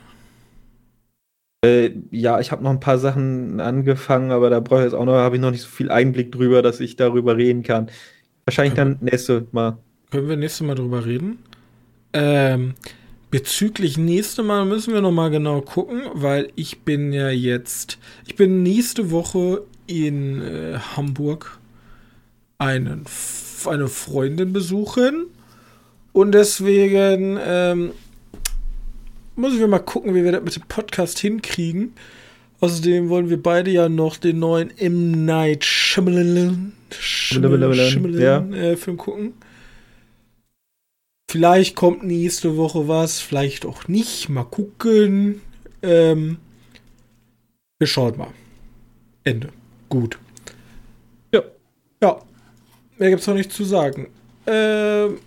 [1.64, 5.06] Äh, ja, ich habe noch ein paar Sachen angefangen, aber da brauche ich jetzt auch
[5.06, 7.90] noch, habe ich noch nicht so viel Einblick drüber, dass ich darüber reden kann.
[8.46, 9.78] Wahrscheinlich können dann nächste Mal.
[10.12, 11.40] Können wir nächstes Mal drüber reden?
[12.12, 12.74] Ähm,
[13.34, 17.98] Bezüglich nächste Mal müssen wir noch mal genau gucken, weil ich bin ja jetzt,
[18.28, 21.58] ich bin nächste Woche in äh, Hamburg
[22.60, 23.06] einen,
[23.66, 25.26] eine Freundin besuchen
[26.12, 27.94] und deswegen ähm,
[29.36, 31.94] müssen wir mal gucken, wie wir das mit dem Podcast hinkriegen.
[32.60, 35.26] Außerdem wollen wir beide ja noch den neuen M.
[35.26, 38.58] Night Shyamalan, Shyamalan, Shyamalan ja.
[38.58, 39.34] äh, Film gucken.
[41.30, 44.30] Vielleicht kommt nächste Woche was, vielleicht auch nicht.
[44.30, 45.42] Mal gucken.
[45.82, 46.38] Ähm,
[47.80, 48.30] wir schauen mal.
[49.24, 49.50] Ende.
[49.90, 50.18] Gut.
[51.34, 51.42] Ja.
[52.02, 52.22] Ja.
[52.98, 54.08] Mehr gibt es noch nicht zu sagen.
[54.46, 55.18] Ähm,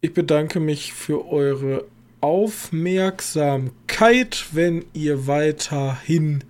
[0.00, 1.84] ich bedanke mich für eure
[2.20, 6.44] Aufmerksamkeit, wenn ihr weiterhin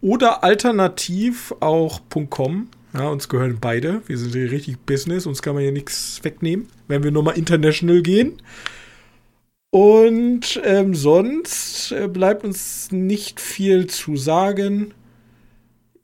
[0.00, 2.68] oder alternativ auch .com.
[2.94, 4.00] Ja, uns gehören beide.
[4.06, 5.26] Wir sind hier richtig Business.
[5.26, 8.34] Uns kann man hier nichts wegnehmen, wenn wir nochmal international gehen.
[9.70, 14.92] Und ähm, sonst äh, bleibt uns nicht viel zu sagen.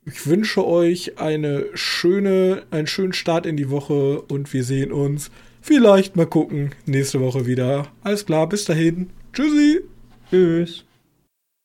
[0.07, 5.30] Ich wünsche euch eine schöne, einen schönen Start in die Woche und wir sehen uns
[5.62, 7.88] vielleicht mal gucken nächste Woche wieder.
[8.02, 9.11] Alles klar, bis dahin.
[9.32, 9.80] Tschüssi.
[10.28, 10.84] Tschüss.